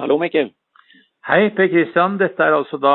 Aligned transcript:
Hallo, 0.00 0.16
Mikkel. 0.18 0.48
Hei, 1.28 1.50
Per 1.52 1.66
Kristian. 1.68 2.14
Dette 2.16 2.40
er 2.40 2.54
altså 2.56 2.78
da 2.80 2.94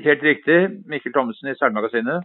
helt 0.00 0.22
riktig 0.24 0.56
Mikkel 0.88 1.12
Thommessen 1.12 1.50
i 1.50 1.56
Seilmagasinet. 1.58 2.24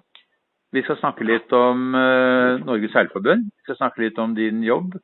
Vi 0.72 0.84
skal 0.86 0.98
snakke 1.02 1.28
litt 1.28 1.52
om 1.56 1.92
uh, 1.92 2.56
Norges 2.64 2.96
Seilforbund. 2.96 3.44
Vi 3.52 3.68
skal 3.68 3.80
snakke 3.82 4.06
litt 4.06 4.22
om 4.24 4.32
din 4.38 4.64
jobb, 4.64 4.96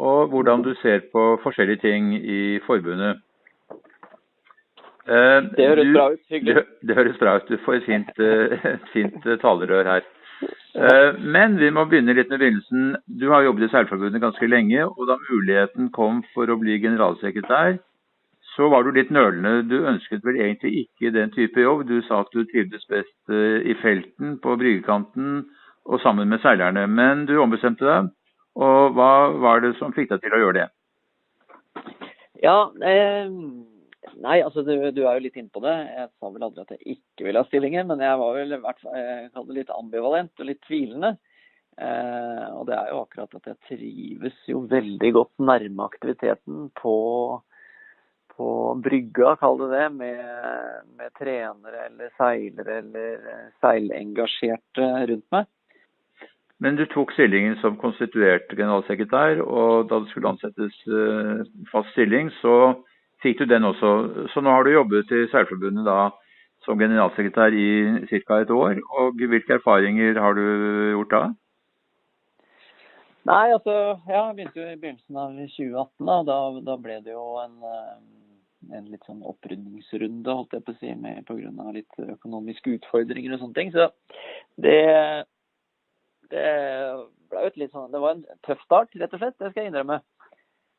og 0.00 0.32
hvordan 0.32 0.64
du 0.64 0.72
ser 0.80 1.04
på 1.12 1.26
forskjellige 1.44 1.84
ting 1.84 2.10
i 2.16 2.40
forbundet. 2.64 3.20
Uh, 5.04 5.44
det 5.52 5.68
høres 5.68 5.92
du, 5.92 5.94
bra 5.98 6.10
ut. 6.16 6.26
Hyggelig. 6.32 6.56
Det, 6.56 6.66
det, 6.88 6.98
høres 7.02 7.20
bra 7.20 7.36
ut. 7.36 7.52
Du 7.52 7.60
får 7.68 7.82
et 7.82 7.88
fint, 7.92 8.12
uh, 8.16 8.68
fint 8.96 9.32
talerør 9.44 9.92
her. 9.92 10.12
Men 11.20 11.60
vi 11.60 11.68
må 11.70 11.84
begynne 11.86 12.16
litt 12.16 12.32
med 12.32 12.40
begynnelsen. 12.40 12.94
Du 13.06 13.28
har 13.30 13.44
jobbet 13.44 13.68
i 13.68 13.74
Seilforbundet 13.76 14.24
ganske 14.24 14.48
lenge, 14.48 14.88
og 14.88 15.04
da 15.12 15.20
muligheten 15.28 15.92
kom 15.94 16.24
for 16.32 16.48
å 16.50 16.56
bli 16.58 16.80
generalsekretær, 16.82 17.76
så 18.54 18.68
var 18.70 18.84
du 18.84 18.92
litt 18.94 19.10
nølende. 19.10 19.64
Du 19.66 19.86
ønsket 19.88 20.24
vel 20.26 20.38
egentlig 20.38 20.84
ikke 20.84 21.12
den 21.14 21.32
type 21.34 21.60
jobb. 21.60 21.84
Du 21.88 21.98
sa 22.06 22.22
at 22.22 22.32
du 22.34 22.44
trivdes 22.46 22.86
best 22.90 23.32
eh, 23.32 23.66
i 23.66 23.74
felten, 23.82 24.38
på 24.42 24.56
bryggekanten 24.60 25.44
og 25.84 26.00
sammen 26.04 26.30
med 26.30 26.42
seilerne. 26.44 26.86
Men 26.86 27.26
du 27.28 27.34
ombestemte 27.42 27.86
deg. 27.88 28.10
Og 28.54 28.94
hva 28.94 29.12
var 29.42 29.64
det 29.64 29.74
som 29.80 29.94
fikk 29.94 30.12
deg 30.12 30.22
til 30.22 30.36
å 30.36 30.42
gjøre 30.44 30.58
det? 30.60 30.68
Ja, 32.44 32.58
eh, 32.86 33.32
nei 34.22 34.36
altså 34.44 34.62
du, 34.62 34.74
du, 34.94 35.02
er 35.02 35.18
jo 35.18 35.24
litt 35.26 35.38
inne 35.40 35.50
på 35.50 35.62
det. 35.64 35.74
Jeg 35.90 36.10
sa 36.12 36.30
vel 36.30 36.46
aldri 36.46 36.62
at 36.62 36.74
jeg 36.76 36.98
ikke 36.98 37.26
ville 37.26 37.42
ha 37.42 37.48
stillingen, 37.48 37.88
men 37.90 38.04
jeg 38.04 38.20
var 38.20 38.36
vel 38.38 38.58
hvert 38.62 38.84
fall 38.84 39.54
litt 39.56 39.72
ambivalent 39.74 40.38
og 40.38 40.50
litt 40.50 40.62
tvilende. 40.68 41.16
Eh, 41.74 42.46
og 42.54 42.68
det 42.68 42.76
er 42.78 42.92
jo 42.92 43.00
akkurat 43.02 43.34
at 43.34 43.50
jeg 43.50 43.60
trives 43.66 44.38
jo 44.46 44.62
veldig 44.70 45.10
godt 45.16 45.42
nærme 45.42 45.88
aktiviteten 45.88 46.68
på 46.78 46.94
på 48.36 48.48
brygga, 48.84 49.34
kall 49.40 49.58
det 49.62 49.70
det, 49.72 49.88
med, 49.98 50.22
med 50.98 51.12
trenere 51.18 51.86
eller 51.88 52.10
seilere 52.18 52.78
eller 52.82 53.28
eh, 53.34 53.44
seilengasjerte 53.62 54.88
rundt 55.10 55.28
meg. 55.34 55.46
Men 56.62 56.78
du 56.78 56.84
tok 56.88 57.12
stillingen 57.12 57.56
som 57.60 57.78
konstituert 57.80 58.50
generalsekretær, 58.54 59.42
og 59.42 59.88
da 59.90 60.00
det 60.00 60.10
skulle 60.12 60.30
ansettes 60.30 60.76
uh, 60.86 61.42
fast 61.72 61.90
stilling, 61.92 62.30
så 62.40 62.76
fikk 63.24 63.42
du 63.42 63.50
den 63.50 63.66
også. 63.68 63.90
Så 64.32 64.40
nå 64.40 64.54
har 64.54 64.64
du 64.64 64.72
jobbet 64.72 65.10
i 65.12 65.26
Seilforbundet 65.32 65.84
da 65.88 66.12
som 66.64 66.80
generalsekretær 66.80 67.52
i 67.52 67.68
ca. 68.24 68.40
et 68.40 68.50
år. 68.50 68.80
Og 68.98 69.18
hvilke 69.18 69.58
erfaringer 69.58 70.20
har 70.20 70.38
du 70.38 70.44
gjort 70.94 71.10
da? 71.10 71.24
Nei, 73.24 73.52
altså, 73.56 73.74
ja, 74.08 74.26
Jeg 74.26 74.34
begynte 74.36 74.60
jo 74.60 74.66
i 74.68 74.80
begynnelsen 74.80 75.16
av 75.16 75.30
2018. 75.32 76.08
Da, 76.08 76.16
da, 76.28 76.38
da 76.66 76.76
ble 76.80 76.98
det 77.04 77.12
jo 77.12 77.24
en 77.40 77.54
uh, 77.64 77.94
en 78.72 78.90
litt 78.92 79.04
sånn 79.08 79.22
opprydningsrunde, 79.26 80.30
holdt 80.30 80.56
jeg 80.56 80.64
på 80.66 80.74
å 80.74 80.78
si, 80.80 80.92
med 80.98 81.24
pga. 81.28 81.70
litt 81.74 81.98
økonomiske 82.00 82.78
utfordringer 82.78 83.34
og 83.34 83.42
sånne 83.42 83.58
ting. 83.58 83.72
Så 83.74 83.88
det, 84.64 84.78
det 86.32 86.50
ble 87.30 87.44
jo 87.44 87.50
et 87.50 87.58
litt 87.60 87.74
sånn 87.74 87.92
Det 87.92 88.02
var 88.02 88.16
en 88.16 88.24
tøff 88.46 88.62
start, 88.64 88.94
rett 89.00 89.16
og 89.16 89.22
slett. 89.22 89.38
Det 89.38 89.50
skal 89.52 89.64
jeg 89.64 89.72
innrømme. 89.72 90.00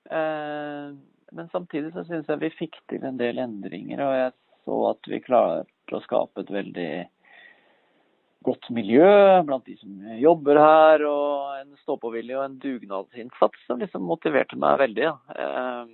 Eh, 0.09 0.95
men 1.35 1.51
samtidig 1.51 1.91
så 1.93 2.05
syns 2.07 2.29
jeg 2.29 2.43
vi 2.43 2.53
fikk 2.59 2.79
til 2.91 3.05
en 3.07 3.17
del 3.19 3.41
endringer, 3.41 4.01
og 4.05 4.17
jeg 4.19 4.33
så 4.65 4.79
at 4.91 5.09
vi 5.09 5.21
klarte 5.21 5.97
å 5.97 6.01
skape 6.05 6.41
et 6.41 6.53
veldig 6.53 6.91
godt 8.45 8.69
miljø 8.73 9.09
blant 9.45 9.65
de 9.65 9.75
som 9.79 10.07
jobber 10.21 10.59
her, 10.61 11.05
og 11.09 11.59
en 11.59 11.71
stå-på-vilje 11.81 12.37
og 12.37 12.45
en 12.45 12.57
dugnadsinnsats 12.61 13.65
som 13.65 13.81
liksom 13.81 14.05
motiverte 14.05 14.57
meg 14.61 14.81
veldig. 14.83 15.07
Ja. 15.09 15.85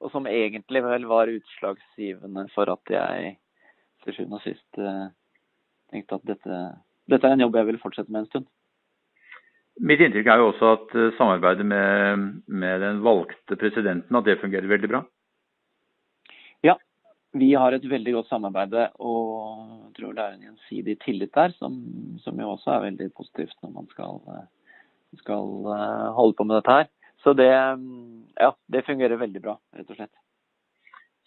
Eh, 0.00 0.04
og 0.04 0.10
som 0.12 0.26
egentlig 0.26 0.82
vel 0.84 1.06
var 1.06 1.32
utslagsgivende 1.32 2.48
for 2.54 2.70
at 2.72 2.90
jeg 2.90 3.36
til 4.04 4.16
sjuende 4.16 4.36
og 4.36 4.44
sist 4.44 4.80
eh, 4.80 5.06
tenkte 5.92 6.18
at 6.18 6.28
dette, 6.28 6.60
dette, 7.08 7.26
er 7.26 7.36
en 7.36 7.44
jobb 7.46 7.56
jeg 7.56 7.70
vil 7.70 7.80
fortsette 7.82 8.12
med 8.12 8.24
en 8.24 8.30
stund. 8.30 8.46
Mitt 9.80 10.00
inntrykk 10.04 10.28
er 10.30 10.40
jo 10.40 10.50
også 10.52 10.72
at 10.76 10.96
eh, 10.98 11.12
samarbeidet 11.18 11.66
med, 11.66 12.26
med 12.46 12.80
den 12.84 13.02
valgte 13.04 13.58
presidenten 13.60 14.16
at 14.16 14.26
det 14.28 14.40
fungerer 14.42 14.70
veldig 14.70 14.90
bra? 14.90 15.02
Ja, 16.64 16.76
vi 17.34 17.52
har 17.58 17.74
et 17.74 17.86
veldig 17.90 18.18
godt 18.18 18.30
samarbeid 18.30 18.76
og 18.98 19.88
jeg 19.88 19.96
tror 19.98 20.14
det 20.16 20.24
er 20.24 20.36
en 20.36 20.46
gjensidig 20.50 20.98
tillit 21.04 21.34
der, 21.34 21.54
som, 21.56 21.80
som 22.22 22.38
jo 22.40 22.52
også 22.54 22.74
er 22.74 22.86
veldig 22.90 23.08
positivt 23.16 23.56
når 23.62 23.74
man 23.78 23.88
skal, 23.94 24.20
eh, 24.34 24.46
skal 25.22 25.50
holde 26.18 26.36
på 26.36 26.46
med 26.46 26.60
dette 26.60 26.78
her. 26.82 26.92
Så 27.24 27.32
det, 27.32 27.50
ja, 28.40 28.50
det 28.72 28.84
fungerer 28.86 29.16
veldig 29.16 29.40
bra, 29.42 29.56
rett 29.76 29.90
og 29.90 29.96
slett. 29.96 30.12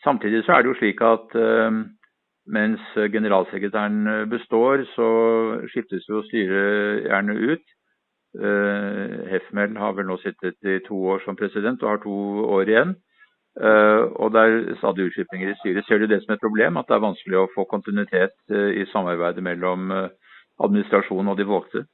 Samtidig 0.05 0.43
så 0.45 0.53
er 0.53 0.61
det 0.61 0.69
jo 0.69 0.77
slik 0.77 1.01
at 1.01 1.33
uh, 1.33 1.79
mens 2.53 2.83
generalsekretæren 3.15 4.29
består, 4.29 4.85
så 4.93 5.07
skiftes 5.73 6.05
jo 6.09 6.21
styret 6.27 7.07
gjerne 7.07 7.33
ut. 7.33 7.65
Uh, 8.37 9.25
Hefmel 9.31 9.73
har 9.81 9.97
vel 9.97 10.05
nå 10.11 10.19
sittet 10.21 10.61
i 10.61 10.77
to 10.85 11.01
år 11.15 11.25
som 11.25 11.39
president 11.39 11.81
og 11.81 11.89
har 11.95 12.03
to 12.05 12.17
år 12.59 12.69
igjen. 12.69 12.95
Uh, 13.57 14.05
og 14.21 14.35
det 14.35 14.45
er 14.45 14.77
stadig 14.77 15.09
utskipninger 15.09 15.49
i 15.49 15.59
styret. 15.63 15.85
Ser 15.87 15.97
du 15.97 16.05
det 16.05 16.21
som 16.21 16.35
et 16.35 16.45
problem, 16.45 16.77
at 16.77 16.85
det 16.85 16.99
er 16.99 17.07
vanskelig 17.09 17.41
å 17.41 17.49
få 17.55 17.65
kontinuitet 17.65 18.37
i 18.53 18.85
samarbeidet 18.93 19.41
mellom 19.43 19.89
administrasjonen 20.61 21.33
og 21.33 21.41
de 21.41 21.49
valgte? 21.49 21.87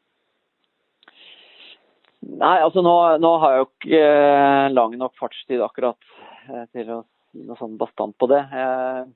Nei, 2.23 2.59
altså 2.63 2.83
nå, 2.83 2.93
nå, 3.19 3.31
har 3.41 3.53
jeg 3.53 3.61
jo 3.61 3.67
ikke 3.67 3.99
eh, 3.99 4.69
lang 4.71 4.95
nok 4.99 5.17
fartstid 5.19 5.63
akkurat 5.63 5.99
eh, 6.47 6.63
til 6.75 6.91
å 6.93 7.01
si 7.33 7.43
noe 7.43 7.57
sånn 7.59 7.75
bastant 7.79 8.15
på 8.21 8.29
det. 8.31 8.39
Jeg, 8.53 9.09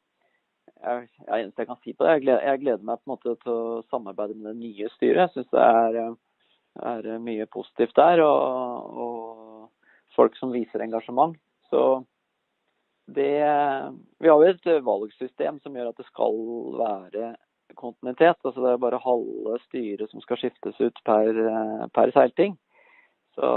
jeg, 0.82 1.08
jeg, 1.28 1.48
jeg 1.62 1.70
kan 1.70 1.80
si 1.84 1.94
på 1.94 2.04
det, 2.04 2.18
jeg 2.18 2.26
gleder, 2.26 2.44
jeg 2.50 2.62
gleder, 2.66 2.84
meg 2.84 3.00
på 3.00 3.08
en 3.08 3.14
måte 3.14 3.36
til 3.44 3.54
å 3.54 3.80
samarbeide 3.94 4.36
med 4.36 4.50
det 4.52 4.66
nye 4.66 4.92
styret. 4.98 5.22
Jeg 5.24 5.34
syns 5.36 5.56
det 5.56 5.64
er, 5.64 6.12
er, 6.92 7.10
mye 7.24 7.48
positivt 7.54 7.96
der, 8.00 8.24
og, 8.26 9.00
og 9.06 10.14
folk 10.18 10.38
som 10.42 10.52
viser 10.56 10.84
engasjement. 10.84 11.38
Så 11.72 11.88
det 13.08 13.32
Vi 14.20 14.28
har 14.28 14.42
jo 14.44 14.52
et 14.52 14.72
valgsystem 14.84 15.62
som 15.64 15.76
gjør 15.78 15.94
at 15.94 16.00
det 16.02 16.10
skal 16.10 16.40
være 16.82 17.34
kontinuitet. 17.80 18.40
Altså 18.44 18.60
det 18.64 18.74
er 18.74 18.84
bare 18.84 19.04
halve 19.04 19.60
styret 19.70 20.12
som 20.12 20.24
skal 20.26 20.42
skiftes 20.42 20.80
ut 20.82 21.04
per, 21.08 21.46
per 21.96 22.12
seilting. 22.16 22.58
Så 23.38 23.50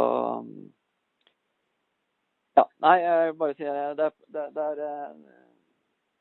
ja. 2.58 2.66
Nei, 2.84 2.96
jeg 3.00 3.36
bare 3.41 3.56
sier 3.56 3.76
det, 3.96 4.10
det, 4.34 4.46
det 4.56 4.66
er 4.72 4.82
eh, 4.84 5.12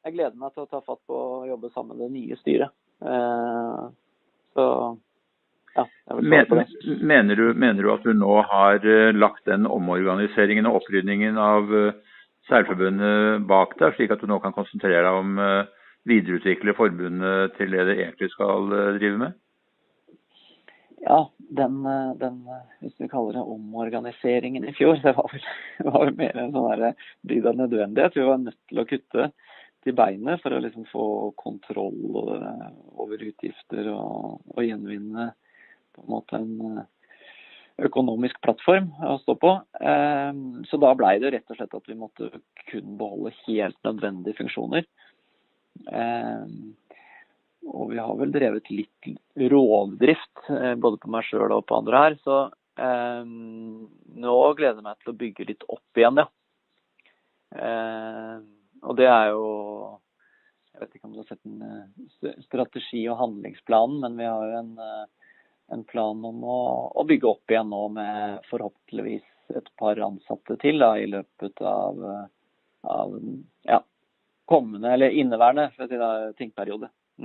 Jeg 0.07 0.15
gleder 0.15 0.39
meg 0.39 0.53
til 0.55 0.65
å 0.65 0.71
ta 0.71 0.81
fatt 0.85 1.01
på 1.09 1.17
å 1.19 1.47
jobbe 1.49 1.71
sammen 1.73 1.97
med 1.97 2.07
det 2.07 2.13
nye 2.15 2.37
styret. 2.39 2.75
Eh, 3.03 3.81
så 4.55 4.67
ja. 5.75 5.85
Men, 6.15 6.45
mener, 7.05 7.35
du, 7.35 7.51
mener, 7.53 7.83
du, 7.83 7.89
at 7.93 8.05
du 8.07 8.13
nå 8.15 8.39
har 8.51 8.79
eh, 8.79 9.11
lagt 9.15 9.43
den 9.49 9.67
omorganiseringen 9.69 10.69
og 10.69 10.81
opprydningen 10.81 11.37
av 11.39 11.69
Seilforbundet 12.49 13.43
bak 13.49 13.75
deg, 13.77 13.93
slik 13.97 14.15
at 14.15 14.23
du 14.23 14.29
nå 14.31 14.39
kan 14.41 14.55
konsentrere 14.55 15.03
deg 15.05 15.19
om 15.19 15.35
videreutvikle 16.09 16.73
forbundet 16.73 17.53
til 17.59 17.75
det 17.75 17.85
det 17.85 17.99
egentlig 17.99 18.31
skal 18.33 18.71
drive 18.95 19.19
med? 19.21 19.35
Ja, 21.01 21.31
den, 21.37 21.85
eh, 21.85 22.13
den, 22.15 22.47
eh, 22.47 22.65
hvis 22.79 22.93
vi 22.97 23.07
kaller 23.07 23.33
det 23.33 23.41
omorganiseringen 23.41 24.65
i 24.67 24.73
fjor, 24.73 24.99
det 25.03 25.15
var 25.15 25.31
vel, 25.31 25.45
var 25.87 26.05
vel 26.05 26.17
mer 26.19 26.37
en 26.37 26.55
sånn 26.55 26.99
dyd 27.29 27.47
av 27.47 27.59
nødvendighet. 27.59 28.17
Vi 28.17 28.27
var 28.27 28.41
nødt 28.43 28.59
til 28.69 28.81
å 28.81 28.87
kutte 28.89 29.29
til 29.85 29.95
beinet 29.95 30.41
for 30.43 30.51
å 30.51 30.61
liksom 30.63 30.87
få 30.91 31.05
kontroll 31.39 31.99
eh, 32.35 32.69
over 32.99 33.23
utgifter 33.29 33.91
og, 33.93 34.41
og 34.55 34.65
gjenvinne 34.65 35.31
på 35.95 36.03
en 36.03 36.11
måte 36.11 36.41
en 36.41 36.81
økonomisk 37.79 38.41
plattform 38.43 38.89
å 39.07 39.15
stå 39.21 39.37
på. 39.39 39.53
Så 40.67 40.77
da 40.83 40.89
blei 40.99 41.13
det 41.23 41.29
rett 41.31 41.53
og 41.53 41.55
slett 41.55 41.77
at 41.77 41.85
vi 41.87 41.95
måtte 41.95 42.27
kun 42.67 42.97
beholde 42.99 43.31
helt 43.45 43.77
nødvendige 43.87 44.35
funksjoner. 44.35 44.83
Og 47.67 47.91
vi 47.91 47.99
har 47.99 48.15
vel 48.17 48.31
drevet 48.31 48.69
litt 48.71 49.09
rovdrift, 49.51 50.45
eh, 50.49 50.75
både 50.75 50.99
på 51.01 51.11
meg 51.11 51.27
sjøl 51.27 51.51
og 51.57 51.65
på 51.67 51.79
andre 51.79 52.03
her. 52.03 52.17
Så 52.23 52.37
eh, 52.79 53.23
nå 54.23 54.37
gleder 54.57 54.79
jeg 54.79 54.85
meg 54.85 55.01
til 55.01 55.13
å 55.13 55.19
bygge 55.23 55.47
litt 55.51 55.65
opp 55.67 55.99
igjen, 55.99 56.21
ja. 56.23 56.29
Eh, 57.59 58.35
og 58.85 58.95
det 58.99 59.07
er 59.09 59.31
jo 59.33 59.45
Jeg 60.69 60.83
vet 60.83 60.93
ikke 60.95 61.07
om 61.09 61.15
du 61.15 61.19
har 61.19 61.27
sett 61.27 61.47
en 61.49 61.63
uh, 61.65 62.35
strategi- 62.45 63.07
og 63.11 63.17
handlingsplanen, 63.19 63.97
men 63.99 64.13
vi 64.15 64.27
har 64.29 64.43
jo 64.47 64.59
en, 64.61 64.69
uh, 64.79 65.33
en 65.75 65.81
plan 65.83 66.21
om 66.29 66.45
å, 66.47 66.59
å, 66.95 67.03
bygge 67.09 67.27
opp 67.27 67.51
igjen 67.51 67.67
nå 67.73 67.81
med 67.97 68.45
forhåpentligvis 68.47 69.57
et 69.59 69.67
par 69.81 69.99
ansatte 70.05 70.55
til 70.61 70.79
da, 70.79 70.93
i 70.95 71.09
løpet 71.11 71.59
av, 71.67 71.99
av 72.95 73.17
ja, 73.67 73.81
kommende, 74.47 74.93
eller 74.93 75.19
inneværende 75.19 75.67
for 75.75 75.91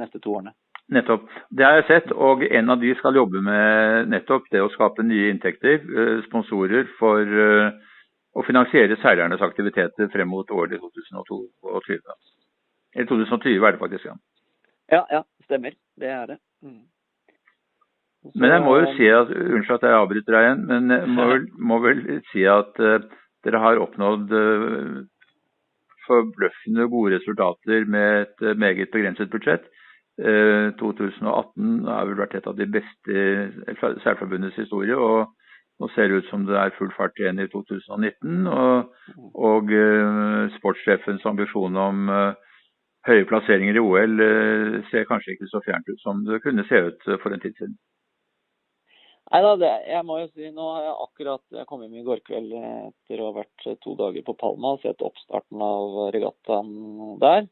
neste 0.00 0.20
to 0.22 0.36
årene. 0.38 0.54
Nettopp. 0.92 1.24
Det 1.48 1.64
har 1.64 1.78
jeg 1.78 1.86
sett, 1.88 2.12
og 2.12 2.42
en 2.44 2.70
av 2.74 2.82
de 2.82 2.92
skal 2.98 3.16
jobbe 3.16 3.40
med 3.44 4.10
nettopp 4.12 4.50
det 4.52 4.60
å 4.60 4.70
skape 4.74 5.06
nye 5.06 5.30
inntekter. 5.32 5.80
Eh, 5.80 6.18
sponsorer 6.26 6.90
for, 6.98 7.36
å 8.34 8.42
finansiere 8.42 8.98
seilernes 9.00 9.42
aktiviteter 9.46 10.10
frem 10.12 10.28
mot 10.28 10.50
året 10.50 10.82
2022. 10.82 11.38
Eller 12.94 13.08
2020 13.08 13.62
er 13.62 13.76
det 13.76 13.80
faktisk, 13.80 14.08
ja. 14.10 14.16
Ja, 14.92 15.04
ja, 15.10 15.22
stemmer. 15.46 15.76
Det 15.96 16.10
er 16.10 16.26
det. 16.34 16.38
Mm. 16.66 16.82
Så, 18.24 18.32
men 18.40 18.52
jeg 18.52 18.64
må 18.64 18.74
jo 18.80 18.90
si 18.96 19.08
at, 19.12 19.30
Unnskyld 19.30 19.76
at 19.78 19.86
jeg 19.86 20.00
avbryter 20.00 20.36
deg 20.36 20.46
igjen, 20.46 20.62
men 20.68 20.94
jeg 20.96 21.08
må 21.14 21.28
vel, 21.30 21.46
må 21.70 21.80
vel 21.84 22.04
si 22.32 22.44
at 22.48 22.80
dere 22.80 23.60
har 23.62 23.80
oppnådd 23.84 24.32
forbløffende 26.04 26.88
gode 26.92 27.16
resultater 27.16 27.86
med 27.88 28.26
et 28.26 28.58
meget 28.60 28.92
begrenset 28.92 29.30
budsjett. 29.32 29.64
2018 30.18 31.88
har 31.90 32.06
vel 32.06 32.20
vært 32.20 32.36
et 32.38 32.44
av 32.46 32.54
de 32.54 32.68
beste 32.70 33.22
Seilforbundets 34.04 34.60
historie. 34.60 34.94
og 34.94 35.32
nå 35.82 35.88
ser 35.90 36.08
det 36.08 36.22
ut 36.22 36.28
som 36.30 36.44
det 36.46 36.54
er 36.58 36.74
full 36.78 36.92
fart 36.94 37.18
igjen 37.18 37.40
i 37.42 37.48
2019. 37.50 38.46
Og, 38.50 38.92
og 39.34 39.72
uh, 39.74 40.52
sportssjefens 40.58 41.24
ambisjon 41.26 41.80
om 41.80 42.12
uh, 42.12 42.60
høye 43.08 43.26
plasseringer 43.30 43.78
i 43.78 43.82
OL 43.82 44.22
uh, 44.22 44.78
ser 44.92 45.08
kanskje 45.08 45.34
ikke 45.34 45.50
så 45.50 45.62
fjernt 45.66 45.90
ut 45.90 46.04
som 46.04 46.22
det 46.28 46.42
kunne 46.44 46.66
se 46.68 46.84
ut 46.90 47.10
for 47.24 47.34
en 47.34 47.42
tid 47.42 47.58
siden. 47.58 47.74
Nei 49.32 49.40
da, 49.42 49.70
jeg 49.88 50.04
må 50.06 50.18
jo 50.20 50.26
si 50.30 50.50
nå 50.52 50.64
har 50.68 50.82
jeg 50.84 50.96
akkurat 51.08 51.58
jeg 51.58 51.66
kom 51.66 51.80
hjem 51.82 51.94
i 51.96 52.02
går 52.06 52.20
kveld 52.26 52.52
etter 52.60 53.22
å 53.22 53.30
ha 53.30 53.38
vært 53.40 53.64
to 53.82 53.94
dager 53.98 54.22
på 54.26 54.34
Palma 54.38 54.74
og 54.76 54.82
sett 54.84 55.02
oppstarten 55.02 55.64
av 55.64 56.12
regattaen 56.14 56.74
der. 57.22 57.48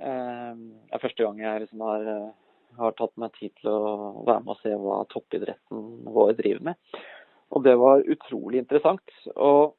Det 0.00 0.96
er 0.96 1.02
første 1.02 1.26
gang 1.26 1.40
jeg 1.42 1.62
liksom 1.64 1.82
har, 1.84 2.06
har 2.80 2.94
tatt 2.96 3.12
meg 3.20 3.34
tid 3.36 3.52
til 3.60 3.68
å 3.68 3.80
være 4.24 4.40
med 4.46 4.54
og 4.54 4.62
se 4.62 4.72
hva 4.80 5.02
toppidretten 5.12 5.82
vår 6.08 6.32
driver 6.38 6.70
med. 6.70 7.02
Og 7.50 7.64
det 7.66 7.74
var 7.80 8.06
utrolig 8.08 8.62
interessant. 8.62 9.14
Og 9.34 9.76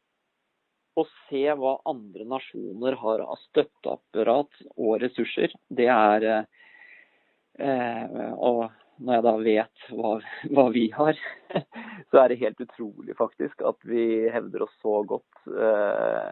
å 1.00 1.06
se 1.30 1.46
hva 1.56 1.78
andre 1.88 2.26
nasjoner 2.28 2.98
har 3.00 3.24
av 3.24 3.40
støtteapparat 3.48 4.62
og 4.76 4.98
ressurser, 5.04 5.54
det 5.70 5.88
er 5.94 6.28
eh, 6.32 8.06
Og 8.36 8.68
når 9.02 9.16
jeg 9.16 9.26
da 9.26 9.34
vet 9.46 9.86
hva, 9.98 10.14
hva, 10.52 10.66
vi 10.76 10.86
har, 10.94 11.18
så 12.12 12.22
er 12.22 12.30
det 12.30 12.42
helt 12.44 12.64
utrolig 12.68 13.16
faktisk 13.18 13.64
at 13.66 13.80
vi 13.88 14.28
hevder 14.34 14.68
oss 14.68 14.76
så 14.84 15.00
godt 15.08 15.48
eh, 15.50 16.28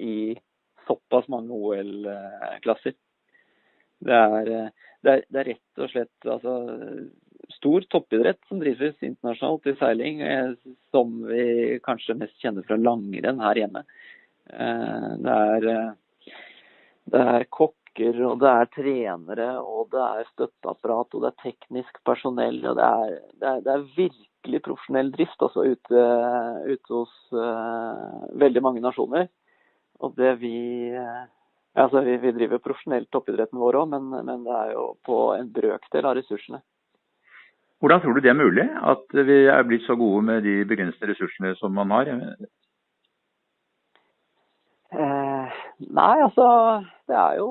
i 0.00 0.16
såpass 0.86 1.28
mange 1.32 1.52
OL-klasser. 1.52 2.94
Det 4.04 4.14
er, 4.14 4.48
det, 5.04 5.12
er, 5.12 5.22
det 5.28 5.40
er, 5.40 5.52
rett 5.52 5.84
og 5.84 5.92
slett 5.92 6.28
altså, 6.28 6.54
stor 7.56 7.84
toppidrett 7.92 8.40
som 8.48 8.60
drives 8.60 9.02
internasjonalt 9.02 9.66
i 9.70 9.76
seiling, 9.80 10.20
eh, 10.20 10.52
som 10.94 11.14
vi 11.28 11.78
kanskje 11.84 12.16
mest 12.20 12.36
kjenner 12.42 12.66
fra 12.66 12.78
langrenn 12.80 13.42
her 13.44 13.60
hjemme. 13.62 13.84
Eh, 14.52 15.10
det 15.24 15.36
er, 15.54 15.68
eh, 15.72 16.32
det 17.14 17.22
er 17.34 17.46
kokker, 17.52 18.20
og 18.26 18.40
det 18.42 18.50
er 18.50 18.72
trenere, 18.74 19.48
og 19.60 19.88
det 19.94 20.02
er 20.02 20.32
støtteapparat, 20.32 21.14
og 21.14 21.24
det 21.24 21.30
er 21.30 21.42
teknisk 21.44 22.00
personell. 22.04 22.60
og 22.66 22.76
Det 22.80 22.90
er, 22.90 23.14
det 23.40 23.48
er, 23.52 23.62
det 23.64 23.72
er 23.74 23.88
virkelig 23.96 24.62
profesjonell 24.66 25.12
drift 25.14 25.46
altså, 25.46 25.64
ute, 25.64 26.04
ute 26.68 26.92
hos 26.92 27.14
uh, 27.32 28.26
veldig 28.34 28.62
mange 28.66 28.82
nasjoner. 28.84 29.28
Og 30.02 30.16
det 30.18 30.34
vi 30.40 30.56
Altså, 31.74 32.04
vi, 32.06 32.16
vi 32.22 32.30
driver 32.36 32.62
profesjonelt 32.62 33.08
toppidretten 33.10 33.58
vår 33.58 33.80
òg, 33.80 33.88
men, 33.90 34.10
men, 34.14 34.44
det 34.46 34.54
er 34.54 34.74
jo 34.76 34.84
på 35.06 35.18
en 35.34 35.50
brøkdel 35.54 36.06
av 36.06 36.14
ressursene. 36.20 36.60
Hvordan 37.82 38.00
tror 38.00 38.14
du 38.14 38.20
det 38.22 38.30
er 38.30 38.38
mulig, 38.38 38.64
at 38.90 39.16
vi 39.26 39.38
er 39.50 39.66
blitt 39.66 39.82
så 39.88 39.96
gode 39.98 40.22
med 40.24 40.46
de 40.46 40.60
begrensede 40.70 41.10
ressursene 41.10 41.50
som 41.58 41.74
man 41.74 41.90
har? 41.92 42.12
Eh, 44.94 45.56
nei, 45.90 46.14
altså 46.22 46.46
Det 47.10 47.16
er 47.18 47.40
jo 47.40 47.48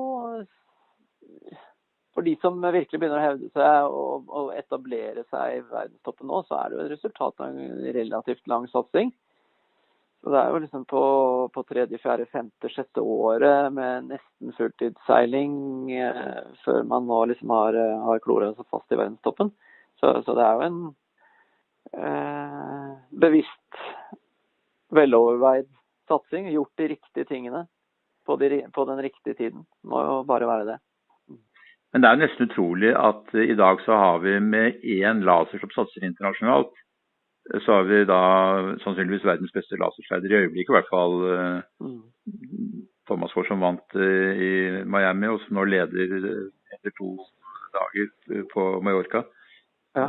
For 2.15 2.23
de 2.23 2.37
som 2.39 2.61
virkelig 2.61 3.01
begynner 3.01 3.19
å 3.19 3.25
hevde 3.25 3.49
seg 3.51 3.91
og, 3.91 4.31
og 4.31 4.53
etablere 4.55 5.25
seg 5.33 5.57
i 5.57 5.61
verdenstoppen 5.67 6.31
nå, 6.31 6.43
så 6.47 6.61
er 6.61 6.69
det 6.69 6.77
jo 6.77 6.83
et 6.85 6.91
resultat 6.93 7.43
av 7.43 7.51
en 7.51 7.93
relativt 7.97 8.47
lang 8.47 8.69
satsing. 8.71 9.11
Så 10.23 10.31
Det 10.31 10.39
er 10.39 10.53
jo 10.53 10.59
liksom 10.63 10.85
på, 10.87 11.03
på 11.51 11.63
tredje, 11.67 11.99
fjerde, 11.99 12.29
femte, 12.31 12.69
sjette 12.71 13.01
året 13.03 13.73
med 13.75 14.05
nesten 14.13 14.53
fulltidsseiling 14.55 15.55
eh, 15.99 16.45
før 16.63 16.85
man 16.87 17.09
nå 17.09 17.17
liksom 17.33 17.51
har, 17.51 17.75
har 18.05 18.21
klora 18.23 18.53
seg 18.53 18.69
fast 18.71 18.95
i 18.95 18.99
verdenstoppen. 19.01 19.51
Så, 19.99 20.13
så 20.23 20.35
det 20.37 20.45
er 20.45 20.55
jo 20.55 20.69
en 20.69 20.79
eh, 21.99 22.93
bevisst, 23.25 23.83
veloverveid 24.95 25.67
satsing. 26.07 26.47
Gjort 26.55 26.71
de 26.79 26.87
riktige 26.93 27.27
tingene 27.27 27.65
på, 28.23 28.39
de, 28.39 28.63
på 28.71 28.87
den 28.87 29.03
riktige 29.03 29.35
tiden. 29.41 29.67
Må 29.83 30.05
jo 30.07 30.17
bare 30.29 30.47
være 30.47 30.69
det. 30.71 30.79
Men 31.93 32.01
det 32.01 32.09
er 32.09 32.15
jo 32.15 32.23
nesten 32.23 32.47
utrolig 32.47 32.95
at 32.97 33.35
i 33.37 33.59
dag 33.59 33.83
så 33.83 33.99
har 33.99 34.23
vi 34.23 34.39
med 34.41 34.79
én 34.81 35.19
laser 35.27 35.59
som 35.61 35.75
satser 35.75 36.07
internasjonalt, 36.07 36.71
så 37.65 37.77
har 37.77 37.87
vi 37.89 38.03
da 38.07 38.21
sannsynligvis 38.83 39.25
verdens 39.27 39.51
beste 39.55 39.79
laserskeider 39.79 40.31
i 40.31 40.41
øyeblikket, 40.45 40.71
i 40.71 40.77
hvert 40.77 40.91
fall. 40.91 41.15
Mm. 41.83 42.01
Thomas 43.07 43.33
Ford 43.35 43.47
som 43.49 43.63
vant 43.63 43.95
i 43.99 44.51
Miami, 44.87 45.27
og 45.27 45.41
som 45.43 45.57
nå 45.59 45.65
leder 45.67 46.13
etter 46.71 46.93
to 46.95 47.17
dager 47.75 48.45
på 48.53 48.67
Mallorca. 48.85 49.25
Ja. 49.93 50.05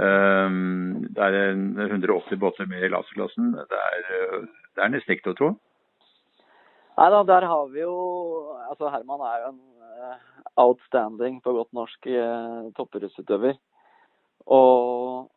Um, 0.46 1.04
det 1.12 1.26
er 1.26 1.50
180 1.90 2.38
båter 2.40 2.70
med 2.70 2.86
i 2.86 2.92
laserklassen. 2.92 3.52
Det 3.52 3.80
er, 3.90 4.46
det 4.76 4.84
er 4.84 4.92
nesten 4.94 5.12
ikke 5.12 5.26
til 5.26 5.34
å 5.34 5.40
tro. 5.40 5.50
Nei 6.94 7.10
da, 7.10 7.20
der 7.26 7.44
har 7.50 7.70
vi 7.72 7.82
jo 7.82 7.94
Altså 8.70 8.86
Herman 8.92 9.22
er 9.26 9.40
jo 9.42 9.48
en 9.50 9.60
outstanding, 10.62 11.40
på 11.42 11.52
godt 11.52 11.72
norsk, 11.74 12.06
toppidrettsutøver. 12.78 13.58
Og 14.46 15.28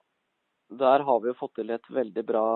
der 0.69 0.99
har 0.99 1.19
vi 1.23 1.31
jo 1.31 1.37
fått 1.39 1.55
til 1.59 1.71
veldig 1.71 2.23
bra, 2.27 2.47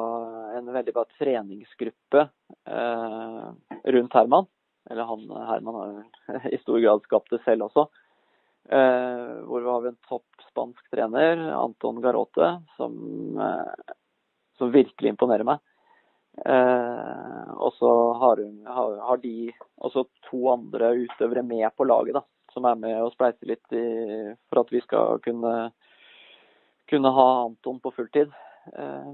en 0.58 0.72
veldig 0.74 0.94
bra 0.96 1.06
treningsgruppe 1.18 2.26
eh, 2.68 3.46
rundt 3.96 4.18
Herman. 4.18 4.50
Eller 4.90 5.08
han, 5.08 5.28
Herman 5.48 5.76
har 5.76 6.46
i 6.54 6.60
stor 6.64 6.80
grad 6.80 7.04
skapt 7.08 7.32
det 7.32 7.42
selv 7.46 7.70
også. 7.70 7.88
Eh, 8.70 9.36
hvor 9.48 9.62
vi 9.62 9.70
har 9.70 9.88
en 9.88 10.00
topp 10.10 10.46
spansk 10.50 10.92
trener, 10.94 11.40
Anton 11.56 12.02
Garote, 12.02 12.54
som, 12.78 12.94
eh, 13.40 13.94
som 14.58 14.72
virkelig 14.72 15.16
imponerer 15.16 15.48
meg. 15.48 15.64
Eh, 16.46 17.50
og 17.58 17.74
så 17.76 17.92
har, 18.22 18.40
har, 18.68 18.98
har, 19.08 19.18
de 19.24 19.52
også 19.84 20.06
to 20.30 20.46
andre 20.54 20.94
utøvere 21.04 21.44
med 21.44 21.68
på 21.76 21.88
laget, 21.90 22.16
da, 22.16 22.24
som 22.54 22.68
er 22.70 22.80
med 22.80 23.02
og 23.02 23.12
spleiser 23.16 23.52
litt 23.52 23.76
i, 23.76 23.86
for 24.50 24.64
at 24.64 24.72
vi 24.72 24.82
skal 24.86 25.20
kunne, 25.26 25.56
kunne 26.92 27.12
ha 27.16 27.28
Anton 27.46 27.80
på 27.82 27.94
fulltid. 27.96 28.32
Eh, 28.78 29.14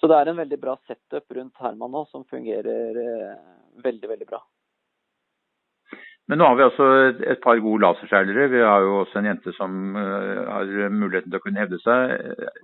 så 0.00 0.10
det 0.10 0.18
er 0.18 0.32
en 0.32 0.40
veldig 0.40 0.58
bra 0.60 0.76
setup 0.88 1.36
rundt 1.36 1.62
Herman 1.62 1.92
nå, 1.94 2.06
som 2.10 2.26
fungerer 2.30 2.98
eh, 3.04 3.38
veldig, 3.84 4.08
veldig 4.14 4.28
bra. 4.28 4.42
Men 6.30 6.38
nå 6.38 6.48
har 6.48 6.56
vi 6.56 6.64
også 6.64 6.86
et 7.28 7.40
par 7.42 7.58
gode 7.60 7.82
laserseilere. 7.82 8.48
Vi 8.50 8.62
har 8.62 8.84
jo 8.86 9.00
også 9.02 9.18
en 9.18 9.26
jente 9.26 9.52
som 9.56 9.96
uh, 9.98 10.46
har 10.48 10.70
muligheten 10.94 11.32
til 11.32 11.40
å 11.40 11.42
kunne 11.42 11.60
hevde 11.60 11.80
seg. 11.82 12.12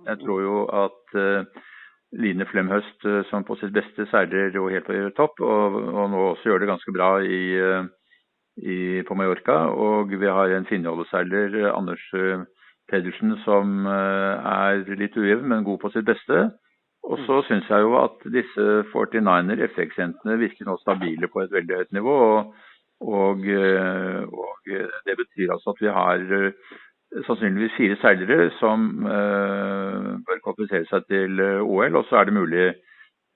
Jeg 0.07 0.21
tror 0.21 0.39
jo 0.41 0.61
at 0.79 1.17
Line 2.23 2.47
Flemhøst, 2.49 3.03
som 3.29 3.43
på 3.45 3.59
sitt 3.59 3.75
beste 3.75 4.07
seiler 4.09 4.55
jo 4.55 4.71
helt 4.71 4.87
på 4.87 4.95
topp, 5.19 5.43
og, 5.43 5.75
og, 5.91 6.05
nå 6.09 6.23
også 6.31 6.49
gjør 6.49 6.63
det 6.63 6.71
ganske 6.71 6.95
bra 6.95 7.09
i, 7.21 7.41
i, 8.63 8.79
på 9.05 9.19
Mallorca. 9.19 9.59
Og 9.75 10.15
vi 10.15 10.31
har 10.39 10.55
en 10.55 10.69
finjolleseiler, 10.71 11.59
Anders 11.75 12.07
Pedersen, 12.89 13.35
som 13.45 13.85
er 13.89 14.83
litt 14.99 15.17
ujevn, 15.17 15.47
men 15.51 15.67
god 15.67 15.79
på 15.83 15.91
sitt 15.93 16.07
beste. 16.07 16.49
Og 17.09 17.21
så 17.25 17.39
syns 17.47 17.69
jeg 17.71 17.85
jo 17.85 17.93
at 18.01 18.25
disse 18.33 18.65
49er 18.91 19.61
FX-jentene 19.71 20.39
virker 20.41 20.67
nå 20.67 20.75
stabile 20.81 21.29
på 21.31 21.45
et 21.45 21.53
veldig 21.53 21.79
høyt 21.81 21.95
nivå. 21.95 22.17
og 22.29 22.57
og, 22.99 23.47
eh, 23.47 24.21
og, 24.27 24.69
det 25.07 25.15
betyr 25.15 25.53
altså 25.53 25.71
at 25.71 25.81
vi 25.81 25.87
har 25.87 26.23
eh, 26.35 26.51
sannsynligvis 27.25 27.77
fire 27.77 27.95
seilere 28.01 28.49
som 28.59 28.83
uh, 29.07 30.19
bør 30.27 30.41
kvalifisere 30.43 30.85
seg 30.91 31.07
til 31.09 31.41
OL. 31.41 31.95
Og 31.95 32.03
så 32.09 32.19
er 32.19 32.27
det 32.27 32.35
mulig 32.35 32.65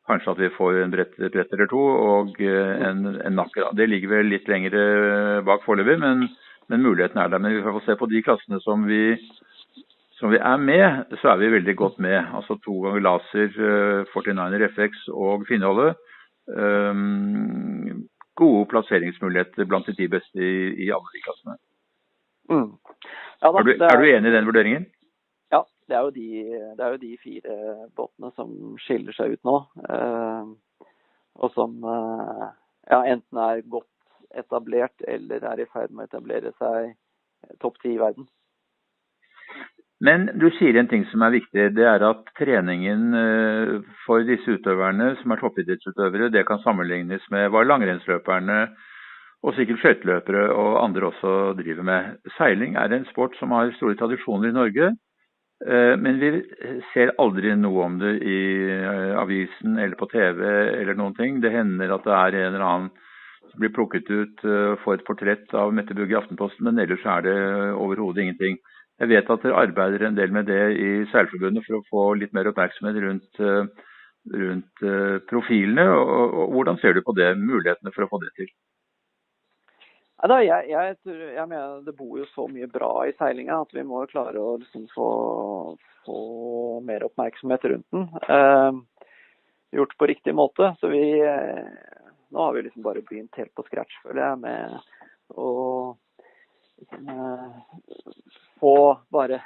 kanskje 0.05 0.33
at 0.36 0.41
vi 0.43 0.51
får 0.57 0.81
en 0.81 0.91
brett, 0.93 1.15
brett 1.17 1.55
eller 1.55 1.72
to 1.72 1.81
og 1.81 2.38
en, 2.43 3.07
en 3.15 3.39
nakke. 3.39 3.72
Det 3.79 3.88
ligger 3.89 4.12
vel 4.17 4.29
litt 4.29 4.51
lenger 4.51 4.75
bak 5.48 5.63
foreløpig, 5.65 5.95
men, 6.03 6.27
men, 6.69 6.83
muligheten 6.83 7.17
er 7.17 7.31
der. 7.31 7.41
Men 7.41 7.55
vi 7.55 7.63
får 7.65 7.81
se 7.88 7.95
på 7.98 8.12
de 8.12 8.22
klassene 8.22 8.60
som 8.62 8.86
vi, 8.86 9.15
som 10.24 10.32
vi 10.32 10.39
er 10.39 10.58
med, 10.58 11.18
så 11.20 11.34
er 11.34 11.39
vi 11.42 11.51
veldig 11.51 11.74
godt 11.75 11.98
med. 12.00 12.15
Altså 12.38 12.56
to 12.63 12.77
ganger 12.86 13.03
laser, 13.03 13.50
49er 14.15 14.70
FX 14.72 15.08
og 15.12 15.44
Finnholdet. 15.50 15.98
Um, 16.48 18.06
gode 18.39 18.70
plasseringsmuligheter 18.72 19.68
blant 19.68 19.88
de 19.88 19.96
ti 19.98 20.08
beste 20.08 20.39
i, 20.39 20.53
i 20.86 20.88
alle 20.96 21.12
de 21.12 21.24
klassene. 21.25 21.56
Mm. 22.51 22.70
Ja, 23.42 23.51
da, 23.51 23.58
er, 23.60 23.68
du, 23.68 23.72
er, 23.75 24.00
du, 24.00 24.06
enig 24.08 24.32
i 24.32 24.36
den 24.38 24.48
vurderingen? 24.48 24.86
Ja, 25.51 25.60
det 25.92 25.98
er, 26.00 26.10
de, 26.15 26.27
det 26.77 26.86
er, 26.86 26.96
jo 26.96 27.01
de, 27.01 27.12
fire 27.24 27.58
båtene 28.00 28.32
som 28.38 28.53
skiller 28.80 29.18
seg 29.18 29.36
ut 29.36 29.44
nå. 29.50 29.58
Uh, 29.89 30.88
og 31.44 31.51
som 31.51 31.75
ja, 31.84 33.01
enten 33.01 33.44
er 33.44 33.65
godt 33.68 33.92
etablert 34.39 35.03
eller 35.08 35.44
er 35.51 35.65
i 35.65 35.68
ferd 35.68 35.92
med 35.92 36.06
å 36.06 36.12
etablere 36.12 36.56
seg 36.62 36.94
topp 37.60 37.84
ti 37.84 37.98
i 37.98 38.00
verden. 38.00 38.30
Men 40.03 40.25
du 40.36 40.50
sier 40.57 40.75
en 40.75 40.89
ting 40.91 41.05
som 41.12 41.24
er 41.24 41.38
viktig. 41.38 41.69
Det 41.77 41.86
er 41.88 42.03
at 42.03 42.25
treningen 42.36 43.13
for 44.03 44.25
disse 44.27 44.57
utøverne, 44.57 45.13
som 45.22 45.31
er 45.31 45.39
toppidrettsutøvere, 45.39 46.27
det 46.33 46.43
kan 46.50 46.60
sammenlignes 46.65 47.24
med 47.31 47.48
hva 47.53 47.62
langrennsløperne 47.63 48.57
og 49.43 49.55
sikkert 49.57 49.81
skøyteløpere 49.81 50.43
og 50.55 50.77
andre 50.86 51.10
også 51.10 51.31
driver 51.60 51.88
med. 51.88 52.19
Seiling 52.38 52.77
er 52.79 52.93
en 52.95 53.07
sport 53.12 53.36
som 53.39 53.51
har 53.55 53.74
store 53.77 53.98
tradisjoner 54.00 54.51
i 54.51 54.55
Norge. 54.55 54.91
Eh, 55.67 55.95
men 56.00 56.19
vi 56.19 56.31
ser 56.93 57.13
aldri 57.19 57.53
noe 57.60 57.86
om 57.86 57.98
det 58.00 58.13
i 58.24 58.39
eh, 58.72 59.13
avisen 59.19 59.77
eller 59.77 60.00
på 60.00 60.07
TV 60.12 60.43
eller 60.81 60.95
noen 61.00 61.15
ting. 61.19 61.41
Det 61.43 61.51
hender 61.51 61.91
at 61.95 62.07
det 62.07 62.15
er 62.19 62.39
en 62.39 62.50
eller 62.53 62.67
annen 62.67 62.91
som 63.51 63.60
blir 63.60 63.74
plukket 63.75 64.07
ut 64.10 64.45
og 64.48 64.79
for 64.86 64.95
et 64.95 65.03
portrett 65.05 65.51
av 65.60 65.74
Mette 65.75 65.93
Bugge 65.93 66.15
i 66.15 66.17
Aftenposten, 66.17 66.63
men 66.65 66.79
ellers 66.79 67.03
er 67.05 67.25
det 67.27 67.36
overhodet 67.75 68.24
ingenting. 68.24 68.55
Jeg 69.03 69.12
vet 69.12 69.31
at 69.33 69.43
dere 69.43 69.63
arbeider 69.67 70.07
en 70.07 70.15
del 70.15 70.31
med 70.31 70.48
det 70.48 70.62
i 70.79 70.91
Seilforbundet 71.12 71.65
for 71.67 71.79
å 71.79 71.88
få 71.89 72.03
litt 72.19 72.31
mer 72.36 72.48
oppmerksomhet 72.51 73.00
rundt, 73.03 73.41
rundt 74.31 74.83
profilene. 75.27 75.89
Og, 75.91 76.38
og 76.43 76.53
hvordan 76.55 76.79
ser 76.79 76.95
du 76.95 77.03
på 77.03 77.15
det, 77.17 77.33
mulighetene 77.39 77.91
for 77.91 78.07
å 78.07 78.12
få 78.13 78.22
det 78.24 78.31
til? 78.39 78.51
Da, 80.24 80.38
jeg, 80.39 80.69
jeg, 80.72 80.95
jeg, 81.36 81.48
mener 81.51 81.81
Det 81.83 81.95
bor 81.98 82.15
jo 82.15 82.25
så 82.31 82.45
mye 82.48 82.69
bra 82.72 82.91
i 83.10 83.15
seilinga 83.17 83.57
at 83.65 83.74
vi 83.75 83.83
må 83.83 84.05
klare 84.07 84.39
å 84.39 84.55
liksom 84.62 84.86
få, 84.93 85.07
få, 86.05 86.19
mer 86.88 87.03
oppmerksomhet 87.10 87.65
rundt 87.67 87.88
den. 87.91 88.05
Eh, 88.31 89.10
gjort 89.75 89.98
på 90.00 90.07
riktig 90.07 90.36
måte. 90.38 90.72
Så 90.79 90.91
vi 90.93 91.03
eh, 91.19 91.65
Nå 92.33 92.48
har 92.48 92.55
vi 92.55 92.63
liksom 92.65 92.86
bare 92.86 93.03
begynt 93.05 93.36
helt 93.38 93.51
på 93.53 93.65
scratch, 93.67 94.00
føler 94.01 94.24
jeg, 94.24 94.39
med 94.41 95.36
å 95.38 95.50
eh, 95.91 96.00
få 98.60 98.98
bare 99.13 99.42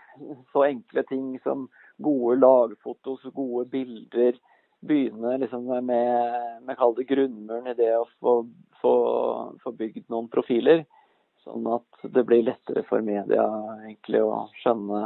så 0.52 0.64
enkle 0.68 1.04
ting 1.04 1.40
som 1.44 1.68
gode 1.98 2.38
lagfotos, 2.40 3.24
gode 3.34 3.66
bilder 3.72 4.38
begynne 4.80 5.38
liksom 5.38 5.66
med, 5.86 6.62
med 6.62 6.78
kall 6.78 6.96
det 6.96 7.08
grunnmuren 7.10 7.68
i 7.68 7.76
det 7.78 7.92
å 7.98 8.06
få, 8.20 8.34
få, 8.82 8.94
få, 9.64 9.72
bygd 9.72 10.06
noen 10.14 10.30
profiler. 10.30 10.86
Sånn 11.44 11.66
at 11.72 12.12
det 12.14 12.26
blir 12.28 12.46
lettere 12.46 12.84
for 12.90 13.02
media 13.06 13.46
egentlig 13.88 14.22
å 14.22 14.46
skjønne 14.62 15.02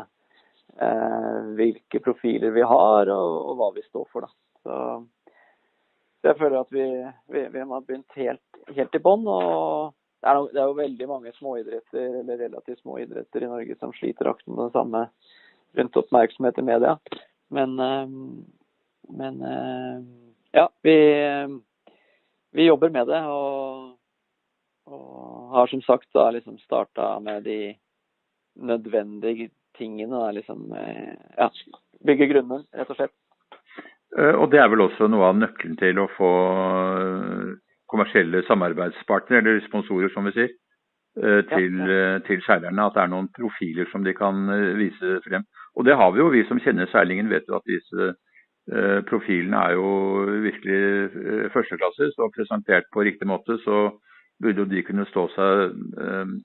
eh, 0.82 1.40
hvilke 1.58 2.02
profiler 2.04 2.54
vi 2.56 2.66
har 2.68 3.12
og, 3.14 3.38
og, 3.46 3.56
hva 3.60 3.72
vi 3.78 3.86
står 3.88 4.08
for. 4.12 4.28
Da. 4.28 4.32
Så, 4.66 4.78
jeg 6.28 6.38
føler 6.38 6.60
at 6.60 6.76
vi, 6.76 6.86
vi, 7.34 7.48
vi 7.54 7.66
har 7.72 7.88
begynt 7.88 8.20
helt, 8.20 8.62
helt 8.76 8.98
i 8.98 9.02
bånn. 9.02 9.26
Det 10.22 10.30
er, 10.30 10.40
det 10.54 10.60
er, 10.62 10.70
jo 10.70 10.78
veldig 10.78 11.08
mange 11.10 11.32
småidretter 11.36 12.20
eller 12.22 12.42
relativt 12.46 12.82
små 12.84 13.00
idretter 13.02 13.44
i 13.44 13.50
Norge 13.50 13.78
som 13.80 13.94
sliter 13.98 14.30
akkurat 14.30 14.56
med 14.56 14.66
det 14.68 14.76
samme 14.76 15.06
rundt 15.80 16.02
oppmerksomhet 16.02 16.60
i 16.62 16.66
media. 16.68 16.98
Men 17.52 17.80
eh, 17.82 18.18
men 19.18 19.42
eh, 19.42 20.04
ja, 20.52 20.70
vi, 20.82 21.26
vi 22.52 22.66
jobber 22.66 22.90
med 22.90 23.08
det. 23.08 23.22
Og, 23.26 23.98
og 24.86 25.50
har 25.56 25.68
som 25.68 25.82
sagt 25.82 26.10
da 26.14 26.30
liksom 26.32 26.58
starta 26.60 27.20
med 27.20 27.44
de 27.44 27.76
nødvendige 28.56 29.50
tingene. 29.78 30.16
Da, 30.16 30.32
liksom, 30.32 30.72
eh, 30.74 31.16
ja, 31.38 31.50
bygge 32.06 32.30
grunner, 32.34 32.64
rett 32.72 32.94
og 32.94 33.00
slett. 33.00 33.16
Eh, 34.18 34.36
og 34.36 34.52
det 34.52 34.62
er 34.62 34.72
vel 34.72 34.88
også 34.88 35.08
noe 35.12 35.32
av 35.32 35.40
nøkkelen 35.40 35.78
til 35.80 36.02
å 36.04 36.10
få 36.18 36.32
kommersielle 37.92 38.44
samarbeidspartnere, 38.48 39.44
eller 39.44 39.64
sponsorer 39.68 40.10
som 40.14 40.28
vi 40.30 40.36
sier, 40.38 40.52
til, 41.52 41.74
ja, 41.92 42.20
til 42.24 42.40
seilerne. 42.46 42.86
At 42.88 42.96
det 42.96 43.02
er 43.04 43.10
noen 43.12 43.28
profiler 43.36 43.90
som 43.92 44.06
de 44.06 44.14
kan 44.16 44.48
vise 44.80 45.18
frem. 45.26 45.44
Og 45.76 45.84
det 45.84 45.98
har 46.00 46.14
vi 46.16 46.22
jo, 46.22 46.30
vi 46.32 46.46
som 46.48 46.60
kjenner 46.64 46.88
seilingen 46.88 47.28
vet 47.32 47.50
jo 47.52 47.58
at 47.58 47.68
disse 47.68 48.14
profilene 49.10 49.58
er 49.58 49.74
jo 49.74 49.88
virkelig 50.46 50.82
eh, 51.04 51.50
førsteklasses 51.54 52.18
og 52.18 52.32
presentert 52.36 52.88
på 52.94 53.04
riktig 53.04 53.28
måte, 53.28 53.58
så 53.66 53.90
burde 54.42 54.64
jo 54.64 54.70
de 54.70 54.84
kunne 54.84 55.06
stå 55.10 55.28
seg 55.36 55.74
eh, 56.06 56.36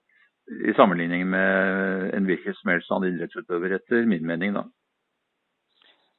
i 0.71 0.75
sammenligning 0.79 1.27
med 1.29 2.11
en 2.17 2.25
hvilken 2.25 2.55
som 2.55 2.73
helst 2.73 2.91
annen 2.91 3.15
idrettsutøver, 3.15 3.77
etter 3.79 4.07
min 4.07 4.27
mening. 4.27 4.55
da. 4.55 4.65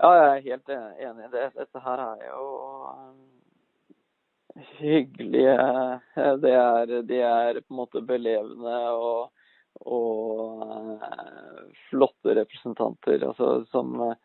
Ja, 0.04 0.10
jeg 0.14 0.28
er 0.28 0.46
helt 0.50 0.70
enig 0.70 1.26
i 1.26 1.32
det. 1.34 1.46
Dette 1.58 1.82
her 1.82 2.04
er 2.04 2.26
jo 2.28 2.48
hyggelige 4.78 5.58
De 6.44 6.52
er, 6.52 6.94
de 7.08 7.20
er 7.22 7.60
på 7.62 7.74
en 7.74 7.80
måte 7.82 8.02
belevende 8.06 8.78
og, 8.94 9.30
og 9.86 11.04
flotte 11.90 12.38
representanter 12.40 13.28
altså, 13.28 13.62
som 13.72 14.16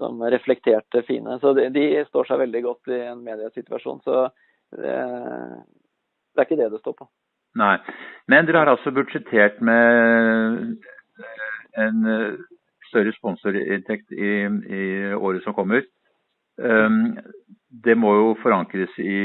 som 0.00 0.22
reflekterte 0.22 1.02
fine. 1.04 1.38
Så 1.40 1.52
de, 1.52 1.66
de, 1.74 2.04
står 2.08 2.28
seg 2.28 2.40
veldig 2.40 2.62
godt 2.64 2.92
i 2.94 3.00
en 3.10 3.20
mediesituasjon. 3.24 4.00
Så 4.06 4.22
det, 4.72 4.94
det, 4.96 6.38
er 6.40 6.46
ikke 6.46 6.60
det 6.62 6.70
det 6.72 6.80
står 6.80 6.96
på. 7.02 7.08
Nei. 7.60 7.74
Men 8.30 8.48
dere 8.48 8.62
har 8.62 8.72
altså 8.72 8.92
budsjettert 8.96 9.60
med 9.60 10.78
en 11.84 12.00
større 12.88 13.12
sponsorinntekt 13.18 14.14
i, 14.16 14.32
i 14.80 14.84
året 15.18 15.44
som 15.44 15.56
kommer. 15.58 15.84
Um, 16.60 17.16
det 17.70 17.94
må 17.96 18.12
jo 18.16 18.30
forankres 18.42 18.92
i 19.00 19.18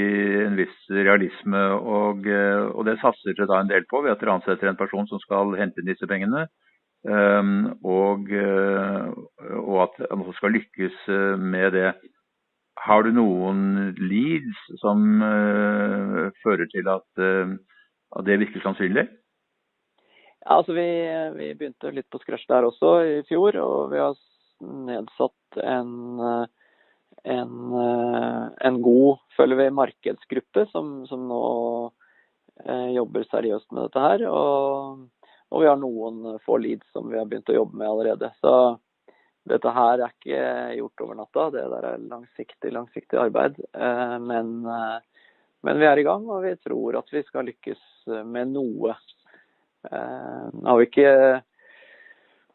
en 0.45 0.55
viss 0.59 0.75
realisme, 0.93 1.61
og, 1.75 2.27
og 2.29 2.85
det 2.85 2.99
satser 3.01 3.33
dere 3.33 3.49
da 3.49 3.57
en 3.63 3.71
del 3.71 3.87
på 3.89 4.03
ved 4.05 4.13
at 4.13 4.21
dere 4.21 4.35
ansetter 4.37 4.69
en 4.69 4.77
person 4.77 5.07
som 5.09 5.19
skal 5.23 5.55
hente 5.57 5.81
inn 5.81 5.89
disse 5.89 6.07
pengene. 6.07 6.45
Ehm, 7.05 7.75
og, 7.85 8.31
eh, 8.33 9.09
og 9.61 9.75
at 9.83 9.99
man 10.09 10.33
skal 10.39 10.55
lykkes 10.57 10.95
eh, 11.13 11.35
med 11.37 11.75
det. 11.77 11.91
Har 12.85 13.05
du 13.05 13.11
noen 13.15 13.93
leads 13.97 14.57
som 14.81 15.05
fører 16.43 16.67
til 16.69 16.89
at, 16.91 17.07
at, 17.23 18.25
det 18.27 18.35
virker 18.41 18.61
sannsynlig? 18.61 19.05
Ja, 20.43 20.57
altså 20.57 20.75
vi, 20.75 20.85
vi, 21.37 21.47
begynte 21.55 21.93
litt 21.95 22.09
på 22.11 22.19
scratch 22.21 22.45
der 22.51 22.67
også 22.67 22.91
i 23.07 23.15
fjor. 23.29 23.57
Og 23.63 23.93
vi 23.93 24.03
har 24.03 24.19
nedsatt 24.91 25.61
en, 25.63 26.19
en, 27.25 27.53
en 28.70 28.77
god 28.86 29.22
føler 29.36 29.60
vi, 29.60 29.67
markedsgruppe 29.74 30.67
som, 30.72 30.91
som 31.10 31.25
nå 31.29 31.41
uh, 31.89 32.89
jobber 32.94 33.25
seriøst 33.32 33.72
med 33.74 33.88
dette 33.88 34.03
her. 34.03 34.25
Og 34.29 35.05
og 35.55 35.62
vi 35.62 35.70
har 35.70 35.79
noen 35.79 36.25
eh, 36.34 36.41
få 36.46 36.58
leads 36.62 36.88
som 36.94 37.10
vi 37.12 37.20
har 37.20 37.27
begynt 37.29 37.50
å 37.51 37.60
jobbe 37.60 37.79
med 37.79 37.88
allerede. 37.89 38.32
Så 38.41 38.53
dette 39.46 39.72
her 39.72 40.01
er 40.01 40.13
ikke 40.13 40.46
gjort 40.79 41.03
over 41.05 41.20
natta. 41.22 41.50
Det 41.53 41.65
der 41.72 41.89
er 41.91 42.08
langsiktig, 42.12 42.74
langsiktig 42.75 43.22
arbeid. 43.22 43.60
Eh, 43.72 44.17
men, 44.20 44.55
eh, 44.65 45.27
men, 45.65 45.82
vi 45.82 45.89
er 45.89 46.01
i 46.01 46.08
gang, 46.08 46.27
og 46.29 46.46
vi 46.46 46.55
tror 46.60 47.00
at 47.01 47.13
vi 47.13 47.24
skal 47.27 47.48
lykkes 47.51 47.84
med 48.25 48.53
noe. 48.53 48.98
Har 49.86 50.77
vi 50.79 50.86
ikke, 50.88 51.10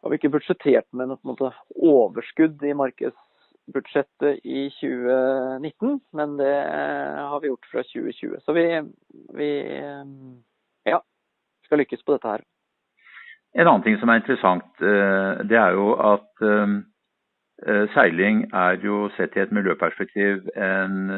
har 0.03 0.11
vi 0.11 0.17
ikke 0.19 0.31
budsjettert 0.35 0.87
med 0.99 1.13
noe 1.13 1.51
overskudd 1.79 2.63
i 2.67 2.75
markedsbudsjettet 3.71 4.41
i 4.45 4.71
2019, 4.81 6.01
men 6.13 6.37
det 6.39 6.55
har 7.19 7.41
vi 7.41 7.49
gjort 7.49 7.67
fra 7.73 7.83
2020. 7.83 8.41
Så 8.41 8.53
vi, 8.53 8.83
vi 9.35 9.51
ja, 10.87 11.01
skal 11.65 11.79
lykkes 11.79 12.03
på 12.05 12.13
dette 12.13 12.29
her. 12.29 12.43
En 13.55 13.67
annen 13.67 13.83
ting 13.83 13.99
som 13.99 14.09
er 14.09 14.21
interessant, 14.21 14.65
eh, 14.81 15.43
det 15.49 15.59
er 15.59 15.73
jo 15.75 15.95
at 15.99 16.43
eh, 16.43 16.77
eh, 17.67 17.87
seiling 17.95 18.45
er 18.55 18.79
jo 18.83 19.11
sett 19.17 19.37
i 19.37 19.43
et 19.43 19.53
miljøperspektiv 19.53 20.47
en, 20.55 21.11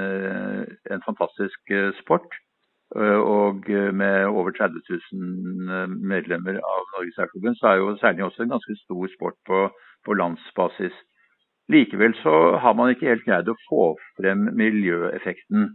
en 0.90 1.02
fantastisk 1.04 1.60
sport. 2.00 2.28
Og 2.92 3.64
med 3.96 4.26
over 4.28 4.50
30 4.52 4.82
000 5.12 5.88
medlemmer 6.04 6.58
av 6.60 6.82
Norges 6.92 7.14
Seilforbund, 7.16 7.56
så 7.56 7.66
er 7.70 7.78
jo 7.80 7.94
seiling 7.96 8.26
også 8.26 8.42
en 8.42 8.52
ganske 8.52 8.76
stor 8.82 9.06
sport 9.14 9.38
på, 9.48 9.60
på 10.04 10.12
landsbasis. 10.12 10.92
Likevel 11.70 12.14
så 12.22 12.56
har 12.58 12.74
man 12.74 12.90
ikke 12.90 13.12
helt 13.12 13.26
greid 13.26 13.48
å 13.48 13.58
få 13.68 13.92
frem 14.18 14.48
miljøeffekten 14.58 15.70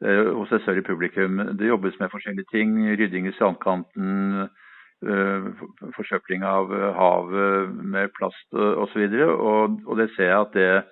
hos 0.00 0.52
et 0.56 0.62
større 0.64 0.82
publikum. 0.82 1.38
Det 1.60 1.68
jobbes 1.68 1.98
med 2.00 2.10
forskjellige 2.10 2.48
ting. 2.50 2.72
Rydding 2.96 3.26
i 3.28 3.34
strandkanten, 3.36 4.48
Eh, 5.00 5.44
forsøpling 5.96 6.42
av 6.44 6.68
eh, 6.76 6.92
havet 6.92 7.72
med 7.72 8.12
plast 8.18 8.52
osv. 8.52 9.00
Og, 9.00 9.32
og, 9.32 9.80
og 9.88 9.96
det 9.96 10.12
ser 10.12 10.28
jeg 10.28 10.44
at 10.44 10.52
det 10.52 10.84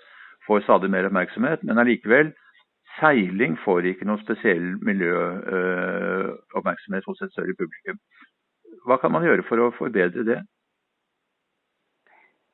får 0.46 0.64
stadig 0.64 0.88
mer 0.94 1.04
oppmerksomhet. 1.10 1.60
Men 1.68 1.76
allikevel, 1.82 2.32
seiling 2.96 3.60
får 3.66 3.84
ikke 3.90 4.08
noe 4.08 4.16
spesiell 4.22 4.66
miljøoppmerksomhet 4.88 7.04
hos 7.04 7.20
et 7.20 7.32
større 7.34 7.52
publikum. 7.58 8.00
Hva 8.88 8.96
kan 9.02 9.12
man 9.12 9.26
gjøre 9.28 9.44
for 9.44 9.60
å 9.60 9.76
forbedre 9.76 10.24
det? 10.24 10.40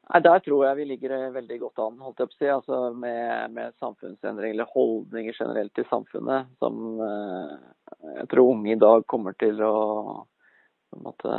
Nei, 0.04 0.20
Der 0.20 0.42
tror 0.44 0.66
jeg 0.66 0.76
vi 0.76 0.84
ligger 0.84 1.14
veldig 1.32 1.58
godt 1.62 1.80
an, 1.80 1.98
holdt 2.04 2.20
jeg 2.20 2.30
på 2.30 2.36
å 2.36 2.40
si. 2.42 2.50
Altså 2.52 2.80
med, 2.92 3.54
med 3.56 3.76
samfunnsendringer 3.80 4.54
eller 4.54 4.74
holdninger 4.74 5.36
generelt 5.38 5.80
i 5.80 5.86
samfunnet 5.88 6.52
som 6.60 7.00
eh, 7.00 7.54
jeg 8.20 8.30
tror 8.32 8.52
unge 8.52 8.74
i 8.74 8.80
dag 8.80 9.06
kommer 9.10 9.36
til 9.40 9.62
å 9.64 9.74
måte, 11.00 11.38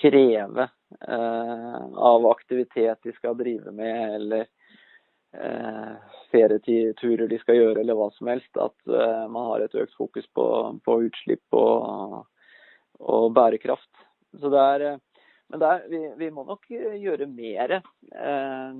kreve 0.00 0.68
eh, 1.08 1.82
av 1.96 2.26
aktivitet 2.30 3.02
de 3.02 3.12
skal 3.16 3.36
drive 3.36 3.72
med, 3.74 4.14
eller 4.14 4.46
eh, 5.34 5.94
ferieturer 6.30 7.28
de 7.28 7.38
skal 7.42 7.58
gjøre, 7.58 7.80
eller 7.82 7.98
hva 7.98 8.10
som 8.16 8.30
helst. 8.30 8.50
At 8.56 8.76
eh, 8.86 9.24
man 9.32 9.50
har 9.50 9.66
et 9.66 9.76
økt 9.82 9.96
fokus 9.98 10.28
på, 10.34 10.46
på 10.84 10.98
utslipp 11.08 11.58
og, 11.58 12.20
og 13.00 13.30
bærekraft. 13.36 13.90
Så 14.38 14.52
det 14.52 14.66
er 14.74 14.86
eh, 14.92 15.00
men 15.50 15.60
der, 15.60 15.82
vi, 15.88 16.00
vi, 16.16 16.30
må 16.30 16.44
nok 16.46 16.68
eh, 16.70 16.94
gjøre 17.02 17.26
mer. 17.26 17.80
Eh, 17.80 18.76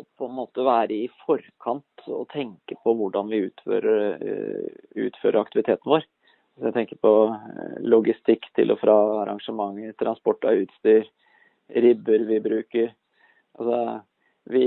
og 0.00 0.06
på 0.16 0.28
en 0.28 0.36
måte 0.36 0.64
være 0.64 0.94
i 0.94 1.08
forkant 1.24 2.04
og 2.06 2.28
tenke 2.32 2.76
på 2.84 2.94
hvordan 2.96 3.28
vi 3.28 3.42
utfører, 3.50 4.22
uh, 4.22 4.78
utfører 4.96 5.42
aktiviteten 5.42 5.90
vår. 5.92 6.06
Så 6.56 6.70
jeg 6.70 6.76
tenker 6.76 7.00
på 7.02 7.12
eh, 7.34 7.74
logistikk 7.84 8.46
til 8.56 8.72
og 8.72 8.78
fra 8.80 8.94
arrangementer, 9.24 9.92
transport 10.00 10.46
av 10.48 10.62
utstyr, 10.62 11.04
ribber 11.84 12.24
vi 12.30 12.38
bruker. 12.46 12.94
Altså, 13.58 13.80
vi, 14.54 14.64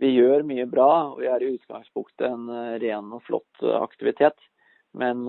vi 0.00 0.12
gjør 0.14 0.46
mye 0.48 0.64
bra, 0.70 0.90
og 1.10 1.20
vi 1.20 1.28
er 1.28 1.44
i 1.44 1.52
utgangspunktet 1.58 2.30
en 2.30 2.48
ren 2.80 3.12
og 3.18 3.26
flott 3.26 3.66
aktivitet. 3.82 4.38
Men, 4.96 5.26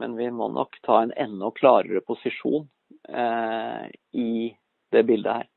men 0.00 0.16
vi 0.16 0.30
må 0.32 0.48
nok 0.50 0.80
ta 0.86 1.02
en 1.02 1.12
enda 1.20 1.52
klarere 1.58 2.00
posisjon 2.06 2.70
eh, 3.08 3.88
i 4.12 4.52
det 4.92 5.06
bildet 5.06 5.32
her. 5.32 5.48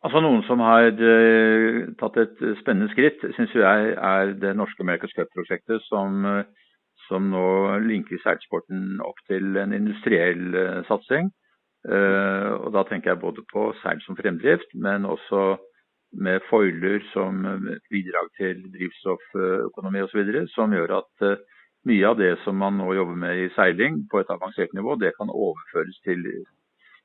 Altså 0.00 0.22
Noen 0.24 0.40
som 0.46 0.62
har 0.64 0.86
uh, 0.96 1.80
tatt 2.00 2.16
et 2.22 2.38
spennende 2.62 2.88
skritt, 2.94 3.20
syns 3.36 3.52
jeg 3.52 3.90
er 3.92 4.32
det 4.40 4.54
norske 4.56 4.80
America's 4.80 5.12
Cup-prosjektet, 5.12 5.82
som, 5.90 6.24
uh, 6.24 6.70
som, 7.08 7.26
nå 7.34 7.44
linker 7.84 8.22
seilsporten 8.22 9.02
opp 9.04 9.20
til 9.28 9.60
en 9.60 9.76
industriell 9.76 10.56
uh, 10.56 10.80
satsing. 10.88 11.28
og 11.80 12.72
Da 12.74 12.82
tenker 12.84 13.10
jeg 13.10 13.20
både 13.22 13.40
på 13.48 13.70
seil 13.80 14.02
som 14.04 14.16
fremdrift, 14.16 14.74
men 14.74 15.06
også 15.08 15.56
med 16.12 16.42
foiler 16.50 17.00
som 17.14 17.38
bidrag 17.88 18.26
til 18.36 18.58
drivstofføkonomi 18.74 20.02
osv., 20.04 20.28
som 20.52 20.74
gjør 20.76 20.92
at 20.98 21.24
mye 21.88 22.08
av 22.08 22.18
det 22.18 22.34
som 22.44 22.58
man 22.60 22.76
nå 22.78 22.92
jobber 22.94 23.16
med 23.16 23.38
i 23.38 23.48
seiling 23.54 24.02
på 24.10 24.20
et 24.20 24.32
avansert 24.32 24.72
nivå, 24.76 24.96
det 25.00 25.14
kan 25.16 25.32
overføres 25.32 25.96
til, 26.04 26.26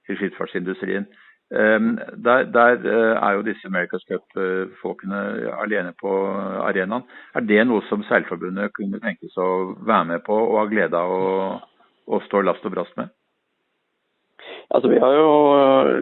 til 0.07 0.19
skipsfartsindustrien. 0.19 1.07
Um, 1.53 1.99
der, 2.25 2.47
der 2.49 2.79
uh, 2.81 3.15
er 3.21 3.35
jo 3.37 3.43
disse 3.45 3.67
America's 3.69 4.03
Cup-folkene 4.09 5.19
alene 5.61 5.93
på 6.01 6.09
arenaen. 6.65 7.05
Er 7.37 7.45
det 7.45 7.61
noe 7.67 7.85
som 7.89 8.03
Seilforbundet 8.07 8.73
kunne 8.73 8.99
tenkes 9.03 9.37
å 9.37 9.75
være 9.77 10.09
med 10.09 10.25
på 10.25 10.33
og 10.33 10.57
ha 10.57 10.65
glede 10.71 10.97
av 10.97 11.13
å, 11.13 11.29
å 12.09 12.21
stå 12.25 12.41
last 12.41 12.65
og 12.65 12.73
brast 12.73 12.97
med? 12.97 13.13
Altså, 14.73 14.89
vi 14.89 14.99
har 14.99 15.13
jo 15.13 15.29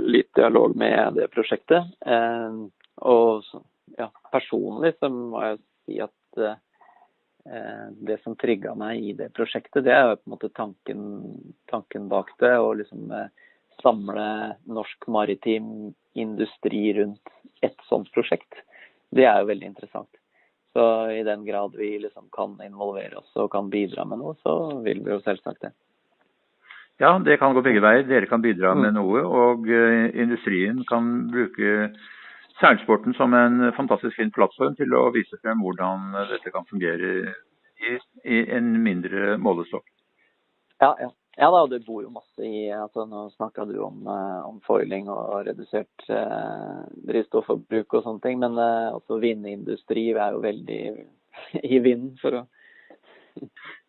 litt 0.07 0.31
dialog 0.39 0.77
med 0.79 1.19
det 1.19 1.27
prosjektet. 1.35 1.91
Um, 2.07 2.71
og 3.03 3.43
ja, 3.99 4.07
personlig 4.31 4.95
så 4.95 5.11
må 5.11 5.43
jeg 5.43 5.59
si 5.59 5.99
at 6.07 6.15
Eh, 6.37 6.55
det 7.43 8.21
som 8.23 8.35
trigga 8.39 8.71
meg 8.75 9.03
i 9.03 9.13
det 9.17 9.29
prosjektet, 9.35 9.83
det 9.83 9.91
er 9.91 10.05
jo 10.07 10.19
på 10.19 10.27
en 10.27 10.33
måte 10.35 10.49
tanken, 10.55 11.01
tanken 11.71 12.07
bak 12.11 12.31
det. 12.39 12.53
Å 12.55 12.73
liksom 12.79 13.11
eh, 13.11 13.29
samle 13.83 14.27
norsk 14.63 15.07
maritim 15.11 15.93
industri 16.13 16.93
rundt 16.99 17.33
et 17.65 17.87
sånt 17.89 18.11
prosjekt. 18.15 18.61
Det 19.13 19.27
er 19.27 19.41
jo 19.41 19.49
veldig 19.51 19.73
interessant. 19.73 20.09
Så 20.73 20.83
i 21.13 21.21
den 21.27 21.43
grad 21.45 21.75
vi 21.77 21.91
liksom 22.01 22.31
kan 22.33 22.55
involvere 22.65 23.19
oss 23.19 23.35
og 23.37 23.51
kan 23.53 23.69
bidra 23.69 24.07
med 24.09 24.23
noe, 24.23 24.33
så 24.41 24.79
vil 24.85 25.03
vi 25.05 25.13
jo 25.13 25.21
selvsagt 25.21 25.67
det. 25.67 25.73
Ja, 27.01 27.17
det 27.19 27.37
kan 27.41 27.53
gå 27.53 27.61
begge 27.65 27.81
veier. 27.83 28.05
Dere 28.07 28.29
kan 28.29 28.41
bidra 28.41 28.73
med 28.77 28.93
mm. 28.93 28.97
noe, 29.01 29.21
og 29.25 29.69
eh, 29.69 30.09
industrien 30.23 30.81
kan 30.89 31.27
bruke 31.33 31.91
seilsporten 32.61 33.15
som 33.17 33.33
en 33.33 33.71
fantastisk 33.77 34.17
fin 34.19 34.31
plattform 34.33 34.75
til 34.77 34.93
å 34.97 35.07
vise 35.15 35.39
frem 35.41 35.61
hvordan 35.63 36.13
dette 36.31 36.53
kan 36.53 36.67
fungere 36.69 37.15
i, 37.83 37.97
i 38.23 38.39
en 38.53 38.75
mindre 38.83 39.37
målestokk. 39.41 39.85
Ja, 40.81 40.91
ja. 40.99 41.09
ja 41.37 41.49
da, 41.53 41.61
det 41.71 41.83
bor 41.85 42.03
jo 42.03 42.11
masse 42.13 42.43
i 42.43 42.65
altså 42.73 43.05
Nå 43.07 43.27
snakka 43.35 43.65
du 43.69 43.77
om, 43.83 44.01
eh, 44.07 44.39
om, 44.47 44.59
foiling 44.67 45.09
og 45.11 45.45
redusert 45.47 46.09
eh, 46.11 46.81
drivstofforbruk 47.07 47.93
og 47.93 48.05
sånne 48.05 48.23
ting, 48.25 48.41
men 48.43 48.59
eh, 48.59 48.89
også 48.95 49.21
vindindustri 49.23 50.09
er 50.11 50.35
jo 50.35 50.43
veldig 50.43 50.81
i 51.75 51.79
vinden 51.83 52.17
for 52.21 52.41
å 52.41 52.45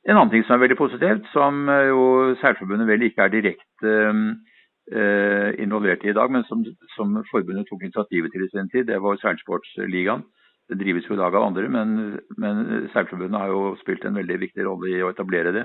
En 0.05 0.16
annen 0.16 0.31
ting 0.33 0.44
som 0.44 0.55
er 0.55 0.62
veldig 0.62 0.77
positivt, 0.79 1.27
som 1.33 1.66
jo 1.68 2.05
Seilforbundet 2.40 2.88
vel 2.88 3.03
ikke 3.05 3.27
er 3.27 3.33
direkte 3.33 3.74
Eh, 3.85 4.53
involvert 4.85 6.03
i 6.05 6.11
i 6.11 6.16
dag, 6.16 6.29
men 6.29 6.42
som, 6.44 6.61
som, 6.92 7.14
forbundet 7.31 7.64
tok 7.70 7.87
initiativet 7.87 8.33
til 8.35 8.42
i 8.44 8.51
sin 8.53 8.68
tid, 8.68 8.85
det 8.90 8.99
var 9.01 9.16
Seilsportsligaen. 9.23 10.25
Det 10.68 10.79
drives 10.81 11.07
jo 11.09 11.16
i 11.16 11.20
dag 11.20 11.35
av 11.37 11.47
andre, 11.47 11.68
men, 11.68 11.94
men 12.40 12.88
Seilforbundet 12.92 13.40
har 13.40 13.53
jo 13.53 13.75
spilt 13.81 14.05
en 14.05 14.16
veldig 14.16 14.38
viktig 14.47 14.64
rolle 14.64 14.92
i 14.92 15.03
å 15.05 15.11
etablere 15.12 15.53
det. 15.57 15.64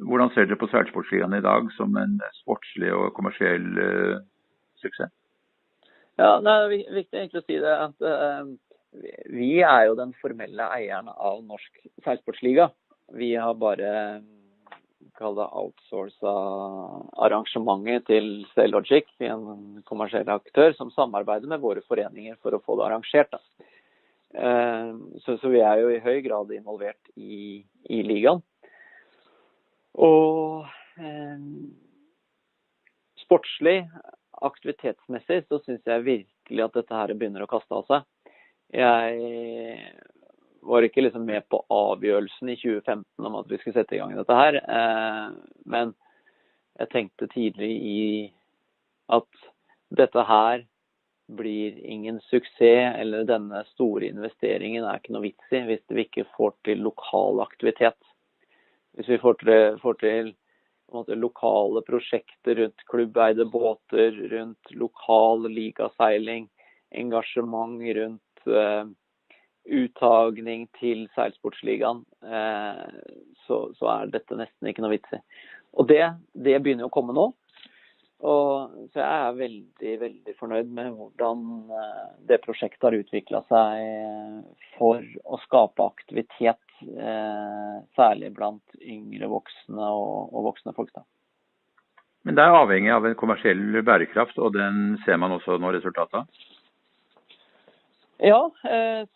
Hvordan 0.00 0.30
ser 0.32 0.46
dere 0.46 0.60
på 0.60 0.68
Seilsportsligaen 0.72 1.34
i 1.36 1.42
dag 1.44 1.66
som 1.76 1.96
en 2.00 2.18
sportslig 2.38 2.92
og 2.96 3.10
kommersiell 3.16 3.66
uh, 3.78 4.20
suksess? 4.82 5.10
Ja, 6.20 6.38
Det 6.44 6.52
er 6.52 6.70
viktig 6.70 7.18
egentlig 7.18 7.42
å 7.42 7.46
si 7.48 7.58
det 7.60 7.74
at 7.74 8.06
uh, 8.06 8.46
vi 9.32 9.56
er 9.64 9.88
jo 9.88 9.98
den 9.98 10.14
formelle 10.20 10.68
eieren 10.76 11.10
av 11.12 11.42
Norsk 11.44 11.82
seilsportsliga. 12.04 12.70
Vi 13.16 13.34
har 13.36 13.58
bare 13.58 13.90
kall 15.18 15.36
det 15.36 15.48
outsourca 15.48 16.32
arrangementet 17.24 18.06
til 18.08 18.30
Cellogic, 18.54 19.10
en 19.22 19.82
kommersiell 19.88 20.28
aktør 20.32 20.74
som 20.78 20.92
samarbeider 20.94 21.50
med 21.50 21.62
våre 21.62 21.84
foreninger 21.86 22.38
for 22.42 22.56
å 22.56 22.62
få 22.64 22.78
det 22.78 22.86
arrangert. 22.88 23.36
Eh, 24.32 24.92
så, 25.24 25.36
så, 25.36 25.52
vi 25.52 25.60
er 25.60 25.82
jo 25.82 25.92
i 25.92 26.00
høy 26.00 26.22
grad 26.24 26.52
involvert 26.56 27.12
i, 27.16 27.60
i 27.92 28.00
ligaen. 28.06 28.40
Og 30.00 30.64
eh, 30.96 31.44
sportslig, 33.20 33.82
aktivitetsmessig, 34.42 35.44
så 35.48 35.60
syns 35.62 35.84
jeg 35.86 36.08
virkelig 36.08 36.64
at 36.64 36.80
dette 36.80 37.02
her 37.02 37.12
begynner 37.14 37.44
å 37.44 37.50
kaste 37.50 37.76
av 37.76 37.86
seg. 37.90 38.08
Jeg 38.72 39.92
var 40.62 40.86
ikke 40.86 41.02
liksom 41.02 41.24
med 41.26 41.46
på 41.50 41.58
avgjørelsen 41.72 42.52
i 42.52 42.56
2015 42.60 43.28
om 43.28 43.38
at 43.40 43.48
vi 43.50 43.58
skulle 43.58 43.80
sette 43.80 43.96
i 43.96 44.02
gang 44.02 44.14
dette 44.16 44.36
her. 44.36 44.58
Eh, 44.62 45.32
men 45.74 45.94
jeg 46.78 46.92
tenkte 46.92 47.30
tidlig 47.32 47.72
i 47.72 48.04
at 49.12 49.48
dette 49.92 50.24
her 50.28 50.62
blir 51.32 51.78
ingen 51.86 52.20
suksess, 52.28 52.96
eller 53.00 53.26
denne 53.28 53.62
store 53.72 54.08
investeringen 54.10 54.84
er 54.84 55.00
ikke 55.00 55.14
noe 55.16 55.26
vits 55.26 55.54
i 55.54 55.62
hvis 55.66 55.84
vi 55.90 56.06
ikke 56.06 56.28
får 56.36 56.54
til 56.68 56.82
lokal 56.84 57.42
aktivitet. 57.44 57.98
Hvis 58.96 59.08
vi 59.08 59.20
får 59.22 59.38
til, 59.40 59.78
får 59.82 59.98
til 60.02 60.32
måte, 60.92 61.16
lokale 61.16 61.82
prosjekter 61.86 62.58
rundt 62.60 62.84
klubbeide 62.90 63.46
båter, 63.48 64.16
rundt 64.32 64.74
lokal 64.76 65.46
ligaseiling, 65.48 66.48
engasjement 66.92 67.80
rundt 67.96 68.46
eh, 68.46 68.84
uttagning 69.64 70.66
til 70.78 71.06
seilsportsligaen, 71.16 72.02
eh, 72.26 72.82
så, 73.46 73.60
så, 73.78 73.86
er 73.94 74.10
dette 74.12 74.38
nesten 74.38 74.70
ikke 74.70 74.84
noe 74.84 74.94
vits 74.96 75.14
i. 75.14 75.20
Og 75.78 75.88
det, 75.88 76.02
det, 76.34 76.58
begynner 76.60 76.88
å 76.88 76.92
komme 76.92 77.14
nå. 77.16 77.30
Og, 78.22 78.74
så 78.92 79.00
jeg 79.00 79.22
er 79.26 79.38
veldig, 79.38 79.92
veldig 80.02 80.34
fornøyd 80.38 80.68
med 80.74 80.92
hvordan 80.98 81.46
eh, 81.78 82.04
det 82.28 82.42
prosjektet 82.44 82.86
har 82.86 82.98
utvikla 82.98 83.42
seg 83.50 84.44
for 84.76 85.02
å 85.24 85.40
skape 85.46 85.88
aktivitet, 85.88 86.62
eh, 86.82 87.80
særlig 87.98 88.30
blant 88.36 88.78
yngre 88.82 89.30
voksne 89.32 89.90
og, 89.90 90.30
og 90.30 90.50
voksne 90.52 90.74
folk. 90.76 90.94
da. 90.94 91.06
Men 92.22 92.38
det 92.38 92.44
er 92.44 92.54
avhengig 92.54 92.92
av 92.94 93.06
en 93.06 93.18
kommersiell 93.18 93.82
bærekraft, 93.82 94.38
og 94.38 94.54
den 94.54 94.98
ser 95.06 95.18
man 95.18 95.34
også 95.34 95.58
nå 95.58 95.72
resultatet 95.74 96.20
av? 96.22 96.50
Ja, 98.22 98.40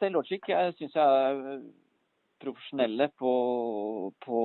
selv 0.00 0.16
Logic 0.16 0.48
syns 0.78 0.94
jeg 0.96 1.02
er 1.02 1.42
eh, 1.54 1.66
profesjonelle 2.42 3.08
på, 3.18 3.32
på, 4.24 4.40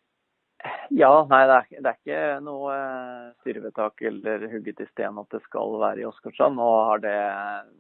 Ja, 0.96 1.12
nei 1.28 1.42
det 1.50 1.56
er, 1.56 1.82
det 1.84 1.90
er 1.92 1.98
ikke 1.98 2.20
noe 2.46 2.74
eh, 2.74 3.32
styrevedtak 3.42 4.04
eller 4.08 4.46
hugget 4.52 4.84
i 4.84 4.88
sten 4.92 5.18
at 5.20 5.34
det 5.34 5.42
skal 5.44 5.76
være 5.82 6.04
i 6.04 6.06
Åsgårdstrand. 6.08 6.56
Nå, 6.60 6.70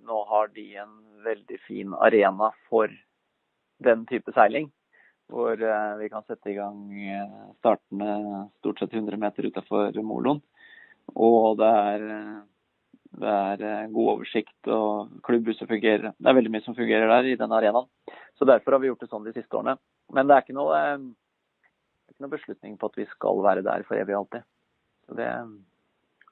nå, 0.09 0.17
har 0.31 0.51
de 0.55 0.65
en 0.83 0.97
veldig 1.23 1.59
fin 1.63 1.93
arena 1.95 2.51
for 2.67 2.91
den 3.83 4.03
type 4.09 4.33
seiling. 4.35 4.67
Hvor 5.31 5.55
eh, 5.55 5.93
vi 6.01 6.09
kan 6.11 6.25
sette 6.27 6.51
i 6.51 6.57
gang 6.57 6.83
startende 6.91 7.55
startene 7.59 8.43
stort 8.59 8.83
sett 8.83 8.95
100 8.99 9.19
meter 9.23 9.47
utenfor 9.47 10.01
moloen. 10.03 10.41
Og 11.15 11.55
det 11.61 11.71
er, 11.71 12.07
det 13.23 13.35
er 13.37 13.93
god 13.93 14.13
oversikt 14.17 14.71
og 14.71 15.21
klubbhuset 15.23 15.69
fungerer. 15.69 16.11
Det 16.11 16.27
er 16.27 16.35
veldig 16.41 16.51
mye 16.51 16.65
som 16.65 16.75
fungerer 16.75 17.07
der 17.13 17.31
i 17.31 17.37
den 17.39 17.55
arenaen. 17.55 17.87
Så 18.37 18.45
derfor 18.45 18.75
har 18.75 18.83
vi 18.83 18.91
gjort 18.91 19.05
det 19.05 19.09
sånn 19.09 19.25
de 19.25 19.33
siste 19.35 19.55
årene. 19.57 19.77
Men 20.13 20.27
det 20.27 20.35
er 20.35 20.43
ikke 20.45 20.57
noe, 20.57 20.75
eh, 20.77 21.07
ikke 22.17 22.25
noen 22.25 22.33
beslutning 22.33 22.77
på 22.81 22.89
at 22.89 22.97
vi 22.97 23.05
skal 23.13 23.43
være 23.45 23.63
der 23.65 23.85
for 23.85 23.97
evig 23.97 24.15
og 24.15 24.25
alltid. 24.25 24.45
Så 25.07 25.17
det, 25.17 25.29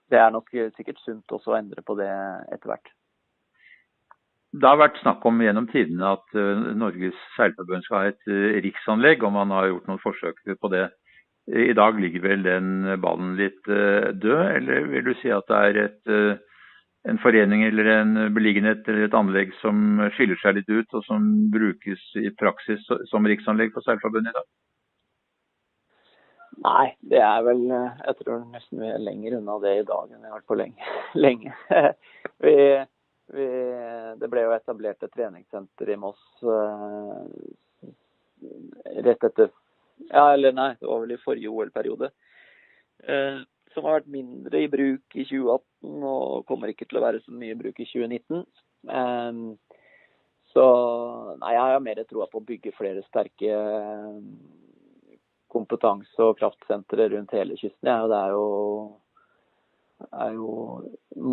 det 0.10 0.20
er 0.20 0.32
nok 0.34 0.50
sikkert 0.76 1.02
sunt 1.04 1.32
også 1.32 1.54
å 1.54 1.58
endre 1.60 1.82
på 1.86 1.96
det 2.00 2.10
etter 2.54 2.72
hvert. 2.72 2.90
Det 4.56 4.70
har 4.70 4.80
vært 4.80 5.02
snakk 5.02 5.26
om 5.28 5.42
gjennom 5.44 5.68
tidene 5.68 6.14
at 6.16 6.36
uh, 6.38 6.72
Norges 6.80 7.18
seilforbund 7.36 7.84
skal 7.84 7.98
ha 8.00 8.12
et 8.14 8.30
uh, 8.32 8.56
riksanlegg, 8.64 9.24
og 9.24 9.36
man 9.36 9.52
har 9.52 9.68
gjort 9.68 9.90
noen 9.90 10.02
forsøk 10.02 10.40
på 10.62 10.72
det. 10.72 10.88
I 11.46 11.76
dag 11.78 12.00
ligger 12.02 12.24
vel 12.24 12.46
den 12.46 12.70
ballen 13.04 13.36
litt 13.38 13.68
uh, 13.68 14.16
død, 14.16 14.44
eller 14.56 14.88
vil 14.94 15.10
du 15.10 15.14
si 15.20 15.34
at 15.34 15.46
det 15.52 15.62
er 15.70 15.82
et 15.86 16.14
en 17.06 17.20
forening 17.22 17.62
eller 17.68 17.86
en 18.00 18.14
beliggenhet 18.34 18.88
eller 18.90 19.06
et 19.06 19.14
anlegg 19.14 19.52
som 19.60 20.00
skiller 20.16 20.40
seg 20.42 20.56
litt 20.58 20.72
ut, 20.72 20.96
og 20.98 21.04
som 21.06 21.28
brukes 21.54 22.02
i 22.18 22.32
praksis 22.34 22.82
som 23.12 23.28
riksanlegg 23.30 23.76
for 23.76 23.86
Seilforbundet 23.86 24.34
i 24.34 24.40
dag? 24.40 24.48
Nei, 26.66 26.96
det 27.12 27.22
er 27.22 27.44
vel 27.46 27.64
Jeg 27.70 28.16
tror 28.22 28.46
nesten 28.50 28.82
vi 28.82 28.90
er 28.90 29.04
lenger 29.04 29.38
unna 29.40 29.58
det 29.62 29.74
i 29.80 29.88
dag 29.88 30.10
enn 30.10 30.22
vi 30.24 30.30
har 30.30 30.40
vært 30.40 30.50
på 30.50 30.58
lenge. 30.58 30.94
lenge. 31.26 31.54
vi, 32.46 32.56
vi, 33.36 33.50
det 34.22 34.32
ble 34.32 34.46
jo 34.48 34.56
etablert 34.56 35.06
et 35.06 35.14
treningssenter 35.14 35.94
i 35.94 36.00
Moss 36.02 36.24
uh, 36.42 37.22
rett 39.06 39.28
etter 39.30 39.52
Ja, 40.10 40.32
eller 40.34 40.56
nei, 40.56 40.72
det 40.80 40.90
var 40.90 41.04
vel 41.04 41.16
i 41.16 41.22
forrige 41.22 41.52
OL-periode. 41.52 42.10
Uh, 43.06 43.44
som 43.76 43.86
har 43.86 44.00
vært 44.00 44.12
mindre 44.12 44.64
i 44.64 44.72
bruk 44.72 45.18
i 45.20 45.26
2018 45.28 46.04
og 46.08 46.46
kommer 46.50 46.72
ikke 46.72 46.88
til 46.88 47.00
å 47.00 47.06
være 47.06 47.22
så 47.26 47.36
mye 47.36 47.54
i 47.54 47.60
bruk 47.60 47.80
i 47.84 47.88
2019. 47.92 48.46
Um, 48.88 49.58
så 50.56 50.66
nei, 51.42 51.52
jeg 51.52 51.62
har 51.62 51.84
mer 51.84 52.02
troa 52.08 52.30
på 52.32 52.40
å 52.40 52.48
bygge 52.48 52.74
flere 52.78 53.04
sterke 53.10 53.58
kompetanse- 55.56 56.28
og 56.28 56.38
kraftsentre 56.40 57.10
rundt 57.16 57.34
hele 57.36 57.58
kysten. 57.58 57.90
Ja, 57.90 58.06
det 58.12 58.20
er 58.20 58.36
jo, 58.36 58.48
er 60.12 60.34
jo 60.36 60.56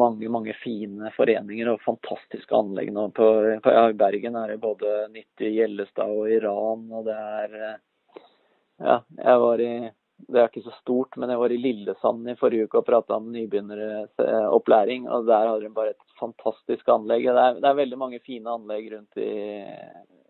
mange 0.02 0.30
mange 0.32 0.54
fine 0.62 1.10
foreninger 1.16 1.72
og 1.74 1.82
fantastiske 1.84 2.56
anlegg 2.56 2.92
nå. 2.94 3.08
På, 3.16 3.30
på 3.64 3.74
ja, 3.76 3.88
Bergen 4.04 4.38
er 4.38 4.54
det 4.54 4.60
både 4.62 5.08
nytt 5.14 5.44
i 5.44 5.56
Gjellestad 5.58 6.14
og 6.14 6.30
Iran, 6.30 6.86
og 6.92 7.10
det 7.10 7.18
er 7.18 7.58
Ja, 8.82 9.02
jeg 9.18 9.42
var 9.42 9.60
i 9.62 9.74
det 10.28 10.38
er 10.38 10.48
ikke 10.48 10.64
så 10.64 10.74
stort, 10.76 11.16
men 11.18 11.30
jeg 11.32 11.40
var 11.40 11.52
i 11.52 11.58
Lillesand 11.60 12.28
i 12.30 12.36
forrige 12.38 12.68
uke 12.68 12.80
og 12.80 12.86
prata 12.86 13.16
om 13.18 13.30
nybegynneropplæring. 13.34 15.08
og 15.10 15.26
Der 15.26 15.48
hadde 15.48 15.64
de 15.64 15.72
bare 15.74 15.94
et 15.94 16.18
fantastisk 16.20 16.88
anlegg. 16.88 17.26
Det 17.26 17.42
er, 17.44 17.58
det 17.58 17.68
er, 17.68 17.80
veldig 17.80 17.98
mange 17.98 18.20
fine 18.24 18.54
anlegg 18.54 18.92
rundt 18.92 19.18
i 19.18 19.32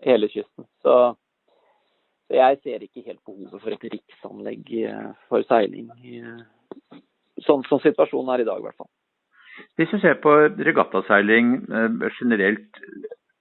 hele 0.07 0.31
kysten. 0.33 0.67
Så, 0.85 0.97
så 2.29 2.39
jeg 2.39 2.59
ser 2.63 2.85
ikke 2.85 3.05
helt 3.07 3.23
behovet 3.27 3.63
for 3.63 3.75
et 3.75 3.87
riksanlegg 3.97 4.75
eh, 4.87 5.09
for 5.29 5.45
seiling. 5.49 5.89
Sånn 7.43 7.65
som 7.69 7.81
situasjonen 7.83 8.35
er 8.35 8.45
i 8.45 8.49
dag, 8.49 8.61
i 8.61 8.67
hvert 8.67 8.79
fall. 8.79 8.91
Hvis 9.77 9.91
du 9.93 9.99
ser 10.01 10.21
på 10.23 10.33
regattaseiling 10.69 11.57
eh, 11.69 12.07
generelt, 12.21 12.83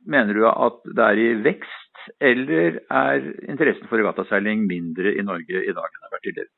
mener 0.02 0.38
du 0.38 0.48
at 0.50 0.82
det 0.88 1.06
er 1.06 1.22
i 1.22 1.30
vekst 1.46 1.78
eller 2.24 2.82
er 2.89 3.28
interessen 3.46 3.88
for 3.89 4.02
regattaseiling 4.02 4.65
mindre 4.70 5.13
i 5.13 5.24
Norge 5.26 5.62
i 5.62 5.76
dag 5.76 5.88
enn 5.88 6.02
det 6.02 6.08
har 6.08 6.15
vært 6.15 6.28
tidligere? 6.28 6.54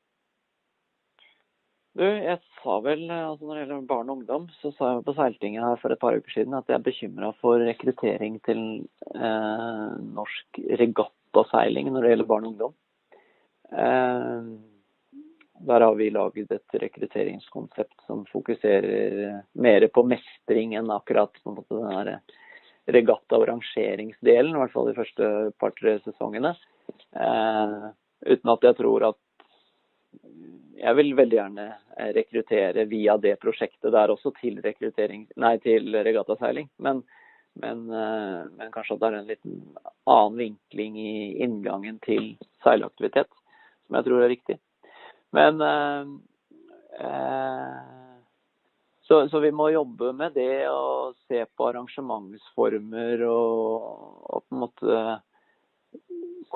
Du, 1.94 2.02
jeg 2.02 2.40
sa 2.58 2.80
vel, 2.82 3.04
altså 3.06 3.46
Når 3.46 3.54
det 3.54 3.60
gjelder 3.60 3.82
barn 3.86 4.08
og 4.10 4.16
ungdom, 4.16 4.46
så 4.58 4.72
sa 4.74 4.88
jeg 4.90 5.04
på 5.06 5.14
Seiltinget 5.14 5.62
her 5.62 5.76
for 5.78 5.94
et 5.94 6.00
par 6.02 6.16
uker 6.18 6.34
siden 6.34 6.56
at 6.58 6.66
jeg 6.66 6.80
er 6.80 6.86
bekymra 6.88 7.30
for 7.38 7.62
rekruttering 7.62 8.40
til 8.48 8.62
eh, 9.14 9.92
norsk 10.16 10.58
regattaseiling 11.34 11.92
når 11.92 12.02
det 12.02 12.12
gjelder 12.12 12.28
barn 12.28 12.46
og 12.46 12.52
ungdom. 12.52 12.74
Eh, 13.72 14.42
der 15.64 15.80
har 15.80 15.94
vi 15.94 16.10
laget 16.10 16.52
et 16.52 16.80
rekrutteringskonsept 16.80 18.06
som 18.06 18.24
fokuserer 18.26 19.42
mer 19.54 19.88
på 19.88 20.04
mestring 20.04 20.74
enn 20.74 20.90
akkurat 20.90 21.32
på 21.42 21.50
en 21.50 21.56
måte, 21.56 21.74
den 21.74 22.20
regatta- 22.86 23.38
og 23.38 23.48
rangeringsdelen, 23.48 24.54
i 24.54 24.58
hvert 24.60 24.72
fall 24.72 24.90
de 24.90 24.96
første 24.98 25.52
par-tre 25.58 25.98
sesongene. 26.04 26.54
Eh, 27.16 27.90
uten 28.26 28.50
at 28.50 28.62
jeg 28.62 28.76
tror 28.76 29.10
at 29.10 29.20
Jeg 30.74 30.96
vil 30.96 31.14
veldig 31.16 31.36
gjerne 31.36 31.64
rekruttere 32.12 32.84
via 32.84 33.16
det 33.16 33.38
prosjektet 33.40 33.92
der 33.92 34.10
også 34.10 34.32
til, 34.36 34.58
til 34.60 35.96
regattaseiling. 35.96 36.68
Men, 36.78 37.04
men, 37.54 37.90
eh, 37.90 38.44
men, 38.56 38.70
kanskje 38.72 38.96
at 38.96 39.02
det 39.02 39.08
er 39.08 39.18
en 39.18 39.30
liten 39.30 39.58
annen 40.10 40.38
vinkling 40.38 40.96
i 40.98 41.16
inngangen 41.44 42.00
til 42.04 42.32
seilaktivitet, 42.64 43.30
som 43.86 43.98
jeg 43.98 44.08
tror 44.08 44.24
er 44.24 44.34
viktig. 44.34 44.58
Men 45.34 45.60
eh, 45.62 46.14
eh 47.00 48.00
så, 49.04 49.28
så, 49.28 49.38
vi 49.38 49.50
må 49.52 49.66
jobbe 49.68 50.14
med 50.16 50.32
det 50.32 50.64
og 50.72 51.12
se 51.28 51.42
på 51.44 51.66
arrangementsformer 51.68 53.20
og, 53.28 53.82
og, 54.24 54.44
på 54.48 54.54
en 54.54 54.62
måte 54.62 55.00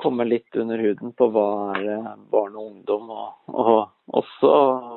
komme 0.01 0.25
litt 0.25 0.57
under 0.57 0.81
huden 0.81 1.13
på 1.13 1.27
hva 1.29 1.49
er 1.77 2.07
barn 2.31 2.57
og 2.57 2.71
ungdom, 2.71 3.11
og, 3.13 3.53
og 3.53 4.17
også 4.21 4.53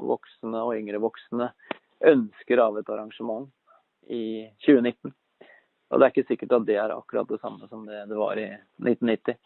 voksne 0.09 0.63
og 0.65 0.79
yngre 0.79 1.03
voksne, 1.05 1.51
ønsker 2.09 2.63
av 2.65 2.81
et 2.81 2.89
arrangement 2.89 3.51
i 4.09 4.49
2019. 4.65 5.13
Og 5.93 6.01
det 6.01 6.07
er 6.07 6.15
ikke 6.15 6.31
sikkert 6.31 6.55
at 6.57 6.69
det 6.69 6.77
er 6.81 6.95
akkurat 6.95 7.29
det 7.29 7.41
samme 7.43 7.69
som 7.69 7.85
det 7.87 8.05
det 8.09 8.19
var 8.19 8.39
i 8.41 8.49
1990. 8.81 9.37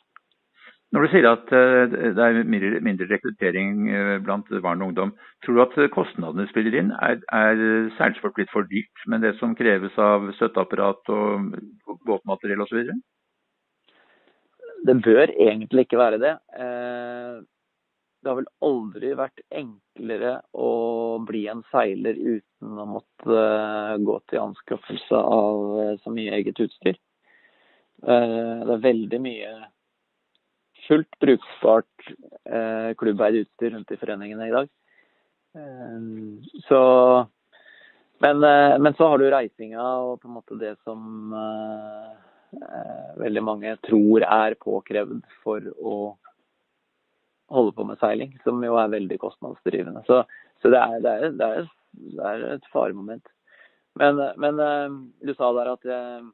Når 0.95 1.03
du 1.03 1.11
sier 1.11 1.27
at 1.27 1.49
det 1.51 2.23
er 2.23 2.37
mindre 2.47 3.09
rekruttering 3.11 3.89
blant 4.23 4.53
barn 4.63 4.85
og 4.85 4.93
ungdom, 4.93 5.11
tror 5.43 5.59
du 5.59 5.63
at 5.65 5.91
kostnadene 5.91 6.47
spiller 6.53 6.79
inn? 6.79 6.93
Er, 7.03 7.19
er 7.35 7.91
seilsport 7.99 8.37
blitt 8.39 8.53
for 8.55 8.69
dyrt 8.71 9.03
med 9.11 9.27
det 9.27 9.35
som 9.41 9.57
kreves 9.59 9.99
av 9.99 10.31
støtteapparat 10.39 11.11
og 11.11 11.51
båtmateriell 12.07 12.63
osv.? 12.63 12.87
Det 14.87 14.97
bør 15.03 15.35
egentlig 15.35 15.89
ikke 15.89 15.99
være 15.99 16.23
det 16.23 16.37
det 18.27 18.33
har 18.33 18.41
vel 18.41 18.67
aldri 18.67 19.13
vært 19.15 19.41
enklere 19.55 20.33
å 20.59 20.71
bli 21.23 21.45
en 21.47 21.61
seiler 21.71 22.17
uten 22.19 22.81
å 22.83 22.87
måtte 22.97 23.37
eh, 23.39 23.93
gå 24.03 24.17
til 24.27 24.43
anskaffelse 24.43 25.21
av 25.21 25.79
eh, 25.83 25.93
så 26.03 26.11
mye 26.15 26.35
eget 26.35 26.59
utstyr. 26.65 26.99
Eh, 28.03 28.65
det 28.67 28.75
er 28.75 28.83
veldig 28.83 29.21
mye 29.23 29.53
fullt 30.89 31.19
brukbart 31.23 32.11
klubbeid 33.01 33.41
utstyr 33.41 33.73
rundt 33.75 33.91
i 33.91 33.97
foreningene 33.99 34.45
i 34.47 34.53
dag. 34.55 34.69
Så 36.69 36.79
men, 38.23 38.39
men, 38.39 38.93
så 38.95 39.09
har 39.11 39.19
du 39.19 39.25
reisinga 39.33 39.83
og 40.07 40.21
på 40.23 40.29
en 40.29 40.37
måte 40.37 40.59
det 40.61 40.77
som 40.87 41.25
veldig 43.19 43.43
mange 43.43 43.75
tror 43.89 44.23
er 44.23 44.55
påkrevd 44.63 45.27
for 45.43 45.67
å 45.83 45.97
holde 47.53 47.73
på 47.73 47.85
med 47.87 47.99
seiling, 48.01 48.35
som 48.45 48.63
jo 48.65 48.77
er 48.81 48.93
veldig 48.93 49.19
kostnadsdrivende. 49.23 50.03
Så, 50.09 50.23
så 50.63 50.73
det, 50.73 50.81
er, 50.81 51.01
det, 51.05 51.13
er, 51.13 51.37
det, 51.39 51.47
er, 51.47 51.71
det, 51.95 52.27
er, 52.31 52.45
et 52.57 52.69
faremoment. 52.73 53.27
Men, 54.01 54.21
men, 54.37 54.61
eh, 54.61 54.97
du 55.25 55.33
sa 55.37 55.53
der 55.57 55.73
at 55.73 55.89
eh, 55.89 56.29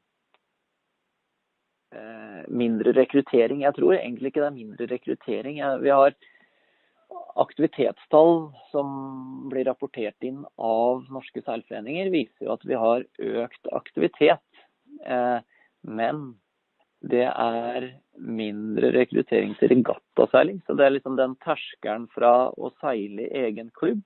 eh, 1.95 2.43
mindre 2.51 2.95
rekruttering. 2.97 3.63
Jeg 3.63 3.77
tror 3.77 3.95
egentlig 3.95 4.33
ikke 4.33 4.43
det 4.43 4.49
er 4.49 4.57
mindre 4.57 4.89
rekruttering. 4.91 5.61
Vi 5.83 5.93
har 5.93 6.15
aktivitetstall 7.39 8.35
som 8.71 8.89
blir 9.53 9.67
rapportert 9.69 10.25
inn 10.25 10.43
av 10.61 11.05
norske 11.13 11.41
seilforeninger, 11.45 12.11
viser 12.13 12.47
jo 12.47 12.55
at 12.57 12.65
vi 12.65 12.77
har 12.77 13.05
økt 13.45 13.69
aktivitet. 13.73 14.41
Men 15.83 16.21
det 17.03 17.25
er 17.27 17.89
mindre 18.15 18.93
rekruttering 18.95 19.53
til 19.59 19.73
regattaseiling. 19.73 20.61
Så 20.65 20.75
det 20.79 20.85
er 20.85 20.95
liksom 20.95 21.17
den 21.19 21.35
terskelen 21.43 22.07
fra 22.13 22.33
å 22.55 22.71
seile 22.79 23.25
i 23.27 23.45
egen 23.47 23.71
klubb, 23.75 24.03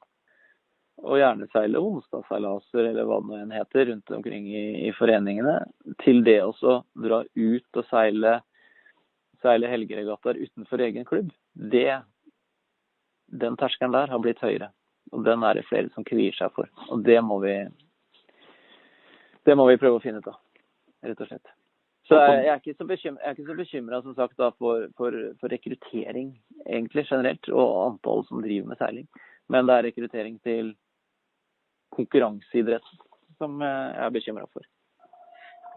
og 1.05 1.19
gjerne 1.19 1.45
seile 1.53 1.77
onsdagsseilaser 1.77 2.88
eller 2.89 3.05
hva 3.05 3.19
det 3.21 3.43
nå 3.45 3.53
heter 3.53 3.86
rundt 3.91 4.13
omkring 4.17 4.47
i, 4.49 4.63
i, 4.88 4.93
foreningene, 4.97 5.60
til 6.01 6.23
det 6.25 6.39
også 6.41 6.79
dra 6.97 7.21
ut 7.21 7.81
og 7.81 7.86
seile, 7.91 8.39
seile 9.45 9.69
helgeregattaer 9.69 10.41
utenfor 10.41 10.81
egen 10.88 11.05
klubb, 11.05 11.29
det, 11.53 11.99
den 13.29 13.60
terskelen 13.62 13.93
der 13.93 14.10
har 14.10 14.23
blitt 14.23 14.41
høyere. 14.41 14.71
Og 15.13 15.21
den 15.23 15.45
er 15.45 15.55
det 15.55 15.67
flere 15.69 15.93
som 15.93 16.03
kvier 16.03 16.33
seg 16.36 16.49
for. 16.57 16.67
Og 16.89 17.05
det 17.05 17.21
må 17.23 17.38
vi, 17.45 17.53
det 19.45 19.55
må 19.55 19.69
vi 19.69 19.77
prøve 19.77 20.01
å 20.01 20.03
finne 20.03 20.25
ut 20.25 20.33
av, 20.33 20.41
rett 21.05 21.21
og 21.21 21.29
slett. 21.29 21.57
Så 22.08 22.15
jeg, 22.15 22.43
jeg 22.46 22.54
er 22.54 22.62
ikke 23.34 23.46
så 23.50 23.56
bekymra 23.58 24.00
som 24.04 24.13
sagt 24.15 24.38
da, 24.39 24.50
for, 24.56 24.88
for, 24.96 25.15
for, 25.41 25.52
rekruttering 25.52 26.32
egentlig 26.63 27.04
generelt, 27.10 27.50
og 27.52 27.67
antall 27.84 28.24
som 28.30 28.39
driver 28.43 28.70
med 28.70 28.80
seiling. 28.80 29.08
Men 29.52 29.67
det 29.67 29.76
er 29.76 29.88
rekruttering 29.89 30.38
til 30.48 30.72
konkurranseidrett 31.96 32.88
som 33.38 33.60
jeg 33.63 34.00
er 34.06 34.15
bekymra 34.15 34.48
for. 34.54 34.63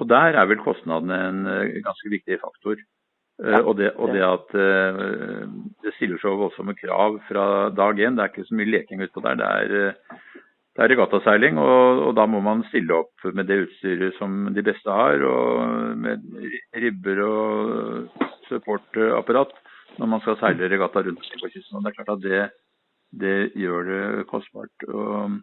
Og 0.01 0.09
Der 0.09 0.39
er 0.39 0.47
vel 0.49 0.63
kostnadene 0.63 1.19
en 1.29 1.41
eh, 1.51 1.83
ganske 1.85 2.09
viktig 2.15 2.39
faktor. 2.41 2.79
Eh, 3.43 3.51
ja, 3.51 3.61
og, 3.65 3.75
det, 3.77 3.91
og 3.99 4.15
det, 4.15 4.23
at 4.25 4.55
det 5.83 5.95
stiller 5.97 6.23
så 6.23 6.37
voldsomme 6.39 6.77
krav 6.79 7.19
fra 7.27 7.45
dag 7.75 8.01
én. 8.01 8.15
Det 8.15 8.25
er 8.25 8.33
ikke 8.33 8.47
så 8.49 8.57
mye 8.57 8.71
leking 8.71 9.03
utpå 9.03 9.27
der. 9.27 9.43
Det 9.43 9.51
er 9.51 10.31
det 10.77 10.85
er 10.85 10.93
regattaseiling, 10.93 11.59
og, 11.59 12.01
og, 12.07 12.11
da 12.15 12.25
må 12.31 12.41
man 12.45 12.63
stille 12.69 12.95
opp 12.95 13.25
med 13.35 13.49
det 13.51 13.59
utstyret 13.65 14.15
som 14.21 14.53
de 14.55 14.63
beste 14.63 14.95
har. 14.95 15.23
og 15.27 15.97
Med 15.99 16.23
ribber 16.79 17.23
og 17.27 18.27
supportapparat 18.49 19.55
når 19.99 20.11
man 20.13 20.23
skal 20.23 20.39
seile 20.39 20.71
regatta 20.71 21.03
rundt 21.03 21.27
på 21.43 21.51
kysten. 21.51 21.77
og 21.77 21.83
Det 21.83 21.91
er 21.91 21.97
klart 21.99 22.13
at 22.15 22.23
det, 22.23 22.43
det 23.23 23.39
gjør 23.59 23.89
det 23.91 24.27
kostbart. 24.31 24.87
Og 24.89 25.41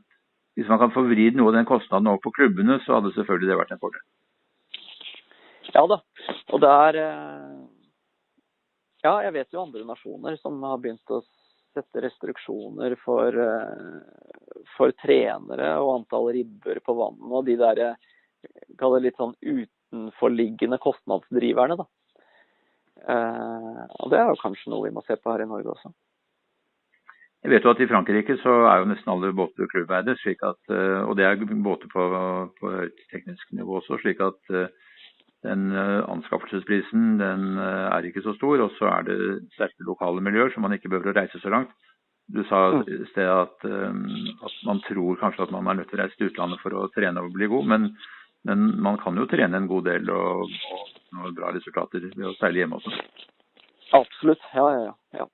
hvis 0.55 0.69
man 0.71 0.79
kan 0.81 0.93
få 0.95 1.03
vridd 1.09 1.35
noe 1.37 1.51
av 1.51 1.59
den 1.59 1.67
kostnaden 1.69 2.07
over 2.07 2.23
på 2.23 2.33
klubbene, 2.39 2.79
så 2.85 2.97
hadde 2.97 3.13
selvfølgelig 3.17 3.51
det 3.51 3.59
vært 3.59 3.75
en 3.75 3.83
fordel. 3.83 4.05
Ja 5.75 5.83
da. 5.91 5.99
Og 6.55 6.63
det 6.63 6.71
er 6.87 7.01
eh, 7.03 7.57
Ja, 9.03 9.19
jeg 9.27 9.35
vet 9.35 9.53
jo 9.53 9.61
andre 9.61 9.83
nasjoner 9.85 10.39
som 10.39 10.63
har 10.65 10.79
begynt 10.81 11.13
å 11.13 11.21
sette 11.77 12.01
restriksjoner 12.01 12.95
for, 13.03 13.35
eh, 13.35 14.46
for 14.77 14.93
trenere 15.01 15.73
og 15.81 15.93
antall 15.99 16.31
ribber 16.35 16.81
på 16.85 16.95
vannet 16.97 17.37
og 17.39 17.45
de 17.47 17.57
der 17.59 17.83
kall 18.79 18.97
det 18.97 19.07
litt 19.07 19.19
sånn 19.19 19.35
utenforliggende 19.41 20.79
kostnadsdriverne. 20.81 21.77
da. 21.79 21.87
Eh, 23.07 23.85
og 24.01 24.11
Det 24.11 24.19
er 24.19 24.29
jo 24.29 24.41
kanskje 24.41 24.73
noe 24.73 24.87
vi 24.87 24.93
må 24.95 25.03
se 25.05 25.17
på 25.17 25.31
her 25.31 25.45
i 25.45 25.49
Norge 25.49 25.73
også. 25.73 25.93
Jeg 27.45 27.53
vet 27.53 27.63
jo 27.63 27.71
at 27.71 27.79
I 27.79 27.87
Frankrike 27.87 28.35
så 28.41 28.53
er 28.67 28.81
jo 28.81 28.89
nesten 28.89 29.11
alle 29.13 29.29
båter 29.35 29.69
klubbeide, 29.71 30.17
eh, 30.17 31.01
og 31.05 31.15
det 31.15 31.25
er 31.25 31.37
båter 31.63 31.87
på, 31.87 32.03
på 32.59 32.71
høyt 32.81 33.03
teknisk 33.11 33.51
nivå 33.51 33.77
også. 33.79 33.99
slik 34.01 34.19
at 34.19 34.39
eh, 34.51 34.67
den 35.45 35.71
eh, 35.71 36.01
anskaffelsesprisen 36.09 37.19
den 37.21 37.57
eh, 37.57 37.85
er 37.93 38.09
ikke 38.09 38.25
så 38.25 38.33
stor, 38.35 38.59
og 38.59 38.71
så 38.79 38.89
er 38.89 39.07
det 39.07 39.19
sterke 39.53 39.85
lokale 39.85 40.21
miljøer, 40.21 40.49
så 40.51 40.59
man 40.59 40.73
ikke 40.73 40.89
behøver 40.89 41.13
å 41.13 41.19
reise 41.21 41.39
så 41.39 41.53
langt. 41.53 41.71
Du 42.27 42.43
sa 42.49 42.59
mm. 42.75 42.83
i 42.91 43.05
sted 43.11 43.29
at, 43.31 43.65
eh, 43.65 43.93
at, 44.43 44.59
man 44.67 44.81
tror 44.87 45.19
kanskje 45.21 45.45
at 45.47 45.53
man 45.55 45.67
er 45.67 45.79
nødt 45.79 45.91
til 45.91 45.99
å 45.99 46.03
reise 46.03 46.19
til 46.19 46.31
utlandet 46.31 46.61
for 46.63 46.75
å 46.75 46.89
trene 46.95 47.23
og 47.23 47.31
bli 47.35 47.47
god, 47.51 47.69
men, 47.71 47.87
men 48.47 48.67
man 48.83 48.99
kan 48.99 49.15
jo 49.15 49.27
trene 49.31 49.61
en 49.61 49.69
god 49.69 49.87
del 49.87 50.11
og, 50.11 50.51
få 51.07 51.31
bra 51.37 51.53
resultater 51.55 52.03
ved 52.09 52.27
å 52.27 52.35
seile 52.41 52.63
hjemme 52.63 52.81
også. 52.81 52.93
Absolutt. 53.95 54.43
Ja, 54.53 54.67
ja, 54.75 54.93
ja. 55.21 55.27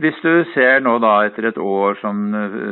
Hvis 0.00 0.16
du 0.24 0.32
ser 0.54 0.80
nå 0.80 0.94
da 1.04 1.18
etter 1.26 1.50
et 1.50 1.58
år 1.60 1.98
som 2.00 2.22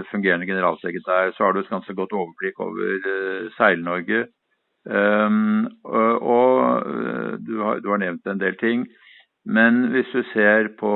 fungerende 0.08 0.48
generalsekretær, 0.48 1.34
så 1.36 1.44
har 1.44 1.52
du 1.52 1.60
et 1.60 1.68
ganske 1.68 1.92
godt 1.98 2.16
overblikk 2.16 2.62
over 2.64 3.50
Seil-Norge. 3.58 4.22
Um, 4.84 5.64
og, 5.84 6.22
og 6.22 6.88
eh, 6.92 7.32
du, 7.40 7.54
har, 7.62 7.80
du, 7.80 7.88
har, 7.88 8.00
nevnt 8.02 8.26
en 8.28 8.40
del 8.40 8.56
ting. 8.60 8.84
Men 9.44 9.88
hvis 9.94 10.10
du 10.12 10.22
ser 10.32 10.68
på, 10.80 10.92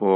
på, 0.00 0.12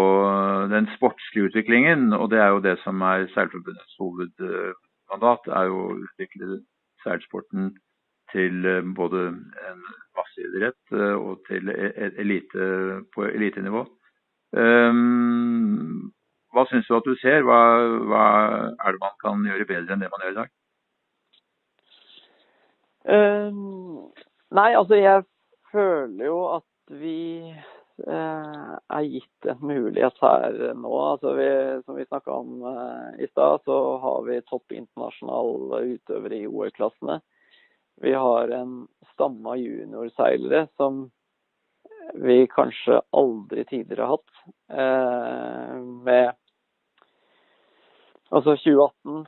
den 0.72 0.88
sportslige 0.96 1.50
utviklingen, 1.50 2.12
og 2.12 2.30
det 2.32 2.40
er 2.40 2.52
jo 2.54 2.62
det 2.64 2.78
som 2.82 3.02
er 3.04 3.28
Seilforbundets 3.34 3.98
hovedmandat, 4.00 5.50
er 5.58 5.68
jo 5.70 5.80
å 5.84 5.98
utvikle 6.06 6.62
seilsporten 7.04 7.74
til 8.32 8.66
eh, 8.66 8.82
både 8.96 9.28
en 9.68 9.84
masseidrett 10.16 10.96
eh, 10.96 11.14
og 11.14 11.44
til 11.48 11.70
e, 11.70 11.90
e, 11.92 12.10
elite 12.24 12.68
på 13.14 13.28
elitenivå. 13.28 13.84
Um, 14.54 16.12
hva 16.54 16.62
syns 16.70 16.86
du 16.86 16.94
at 16.96 17.06
du 17.06 17.14
ser? 17.18 17.42
Hva, 17.46 17.60
hva 18.06 18.26
er 18.70 18.94
det 18.94 19.02
man 19.02 19.16
kan 19.22 19.46
gjøre 19.48 19.66
bedre 19.70 19.96
enn 19.96 20.04
det 20.04 20.10
man 20.12 20.24
gjør 20.24 20.34
i 20.34 20.40
dag? 20.40 20.52
Um, 23.04 24.12
nei, 24.54 24.70
altså 24.78 24.96
jeg 25.00 25.24
føler 25.72 26.30
jo 26.30 26.38
at 26.54 26.94
vi 27.02 27.18
er 28.02 29.06
gitt 29.06 29.46
en 29.46 29.60
mulighet 29.62 30.16
her 30.22 30.56
nå. 30.74 30.92
Altså 31.12 31.34
vi, 31.38 31.48
som 31.86 31.98
vi 31.98 32.06
snakka 32.08 32.32
om 32.32 32.62
uh, 32.66 33.14
i 33.22 33.28
stad, 33.30 33.62
så 33.64 33.76
har 34.02 34.24
vi 34.26 34.40
topp 34.48 34.74
internasjonale 34.74 35.82
utøvere 35.94 36.40
i 36.40 36.48
OL-klassene. 36.50 37.20
Vi 38.02 38.12
har 38.12 38.50
en 38.56 38.86
stamme 39.12 39.54
av 39.54 39.60
juniorseilere 39.62 40.66
som 40.76 41.04
vi 42.14 42.46
kanskje 42.50 43.00
aldri 43.14 43.64
tidligere 43.64 44.02
har 44.02 44.16
hatt. 44.16 44.32
Eh, 44.70 45.76
med 46.06 46.32
altså 48.30 48.56
2018 48.56 49.26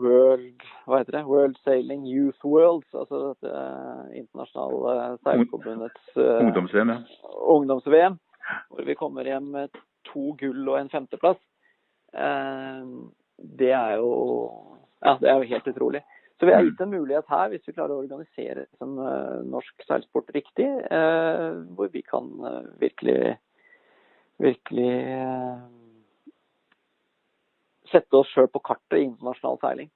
World 0.00 0.62
hva 0.90 1.00
heter 1.00 1.18
det? 1.18 1.22
World 1.28 1.58
Sailing 1.64 2.06
Youth 2.08 2.44
Worlds, 2.46 2.88
altså 2.94 3.20
dette 3.30 3.50
eh, 3.50 4.20
internasjonale 4.20 5.18
seilforbundets 5.24 6.16
uh, 6.16 6.40
ungdoms-VM. 6.42 6.92
Ja. 6.94 7.32
Ungdoms-VM, 7.54 8.18
hvor 8.70 8.88
vi 8.88 8.96
kommer 8.98 9.28
hjem 9.28 9.50
med 9.54 9.80
to 10.10 10.32
gull 10.40 10.68
og 10.68 10.78
en 10.80 10.92
femteplass. 10.92 11.40
Uh, 12.14 13.10
det 13.60 13.70
er 13.76 14.00
jo 14.00 14.10
ja, 15.00 15.14
det 15.20 15.30
er 15.30 15.38
jo 15.38 15.52
helt 15.54 15.70
utrolig. 15.72 16.02
Så 16.40 16.48
vi 16.48 16.54
har 16.56 16.64
gitt 16.64 16.80
en 16.80 16.92
mulighet 16.92 17.28
her, 17.28 17.50
hvis 17.52 17.66
vi 17.68 17.74
klarer 17.76 17.92
å 17.94 18.02
organisere 18.02 18.64
som 18.80 18.94
norsk 19.52 19.84
seilsport 19.84 20.30
riktig, 20.32 20.64
hvor 21.76 21.90
vi 21.92 22.00
kan 22.00 22.30
virkelig, 22.80 23.34
virkelig 24.40 24.94
sette 27.92 28.16
oss 28.16 28.32
sjøl 28.32 28.48
på 28.48 28.62
kartet 28.70 29.02
i 29.02 29.04
internasjonal 29.10 29.60
seiling. 29.60 29.90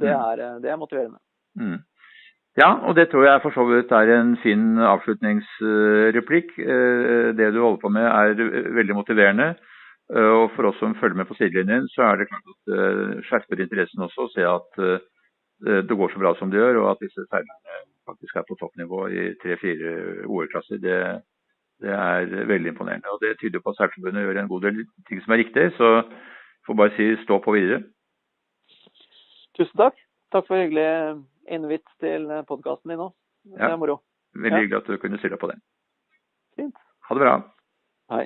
Det 0.00 0.10
mm. 0.10 0.22
er, 0.28 0.58
det 0.62 0.70
er 0.70 0.80
motiverende. 0.80 1.20
Mm. 1.60 1.78
Ja, 2.58 2.70
og 2.86 2.94
det 2.96 3.08
tror 3.10 3.24
jeg 3.26 3.42
for 3.42 3.54
så 3.54 3.64
vidt 3.66 3.92
er 3.92 4.10
en 4.14 4.36
fin 4.42 4.78
avslutningsreplikk. 4.78 6.52
Eh, 6.58 7.30
det 7.38 7.52
du 7.54 7.62
holder 7.62 7.80
på 7.82 7.90
med 7.96 8.06
er 8.06 8.34
veldig 8.78 8.98
motiverende. 9.00 9.48
Eh, 10.14 10.30
og 10.40 10.52
for 10.54 10.70
oss 10.70 10.78
som 10.82 10.94
følger 11.00 11.18
med 11.22 11.30
på 11.30 11.38
sidelinjen, 11.38 11.88
så 11.94 12.06
er 12.10 12.20
det 12.20 12.28
klart 12.30 12.54
at 12.54 12.60
det 12.70 13.24
skjerper 13.28 13.64
interessen 13.64 14.06
også 14.06 14.26
å 14.26 14.32
se 14.36 14.46
at 14.58 14.86
det 15.64 15.96
går 15.96 16.10
så 16.12 16.18
bra 16.20 16.32
som 16.36 16.50
det 16.50 16.58
gjør, 16.58 16.82
og 16.82 16.88
at 16.90 17.00
disse 17.00 17.22
seilerne 17.30 17.76
faktisk 18.08 18.36
er 18.36 18.44
på 18.48 18.56
toppnivå 18.60 19.06
i 19.08 19.24
tre-fire 19.42 19.92
OL-klasser. 20.26 20.80
Det, 20.82 20.98
det, 21.82 21.92
er 21.94 22.46
veldig 22.50 22.72
imponerende. 22.72 23.12
Og 23.12 23.20
det 23.22 23.38
tyder 23.40 23.62
på 23.62 23.72
at 23.72 23.80
Seilforbundet 23.80 24.26
gjør 24.26 24.40
en 24.42 24.52
god 24.52 24.66
del 24.66 24.82
ting 25.08 25.22
som 25.24 25.34
er 25.34 25.42
riktig. 25.44 25.70
Så 25.78 25.90
jeg 25.94 26.66
får 26.66 26.80
bare 26.80 26.96
si 26.96 27.08
stå 27.24 27.38
på 27.44 27.56
videre. 27.56 27.82
Tusen 29.58 29.78
takk. 29.78 29.98
Takk 30.34 30.48
for 30.48 30.58
hyggelig 30.58 31.22
invitt 31.54 31.86
til 32.02 32.26
podkasten 32.48 32.90
din 32.90 33.02
òg. 33.04 33.12
Det 33.44 33.68
er 33.68 33.76
moro. 33.78 34.00
Veldig 34.34 34.64
hyggelig 34.64 34.80
at 34.80 34.88
du 34.90 34.96
kunne 34.98 35.18
stille 35.20 35.36
opp 35.36 35.44
på 35.44 35.50
det. 35.52 35.58
Fint. 36.58 36.80
Ha 37.06 37.14
det 37.14 37.22
bra. 37.22 37.34
Hei. 38.14 38.24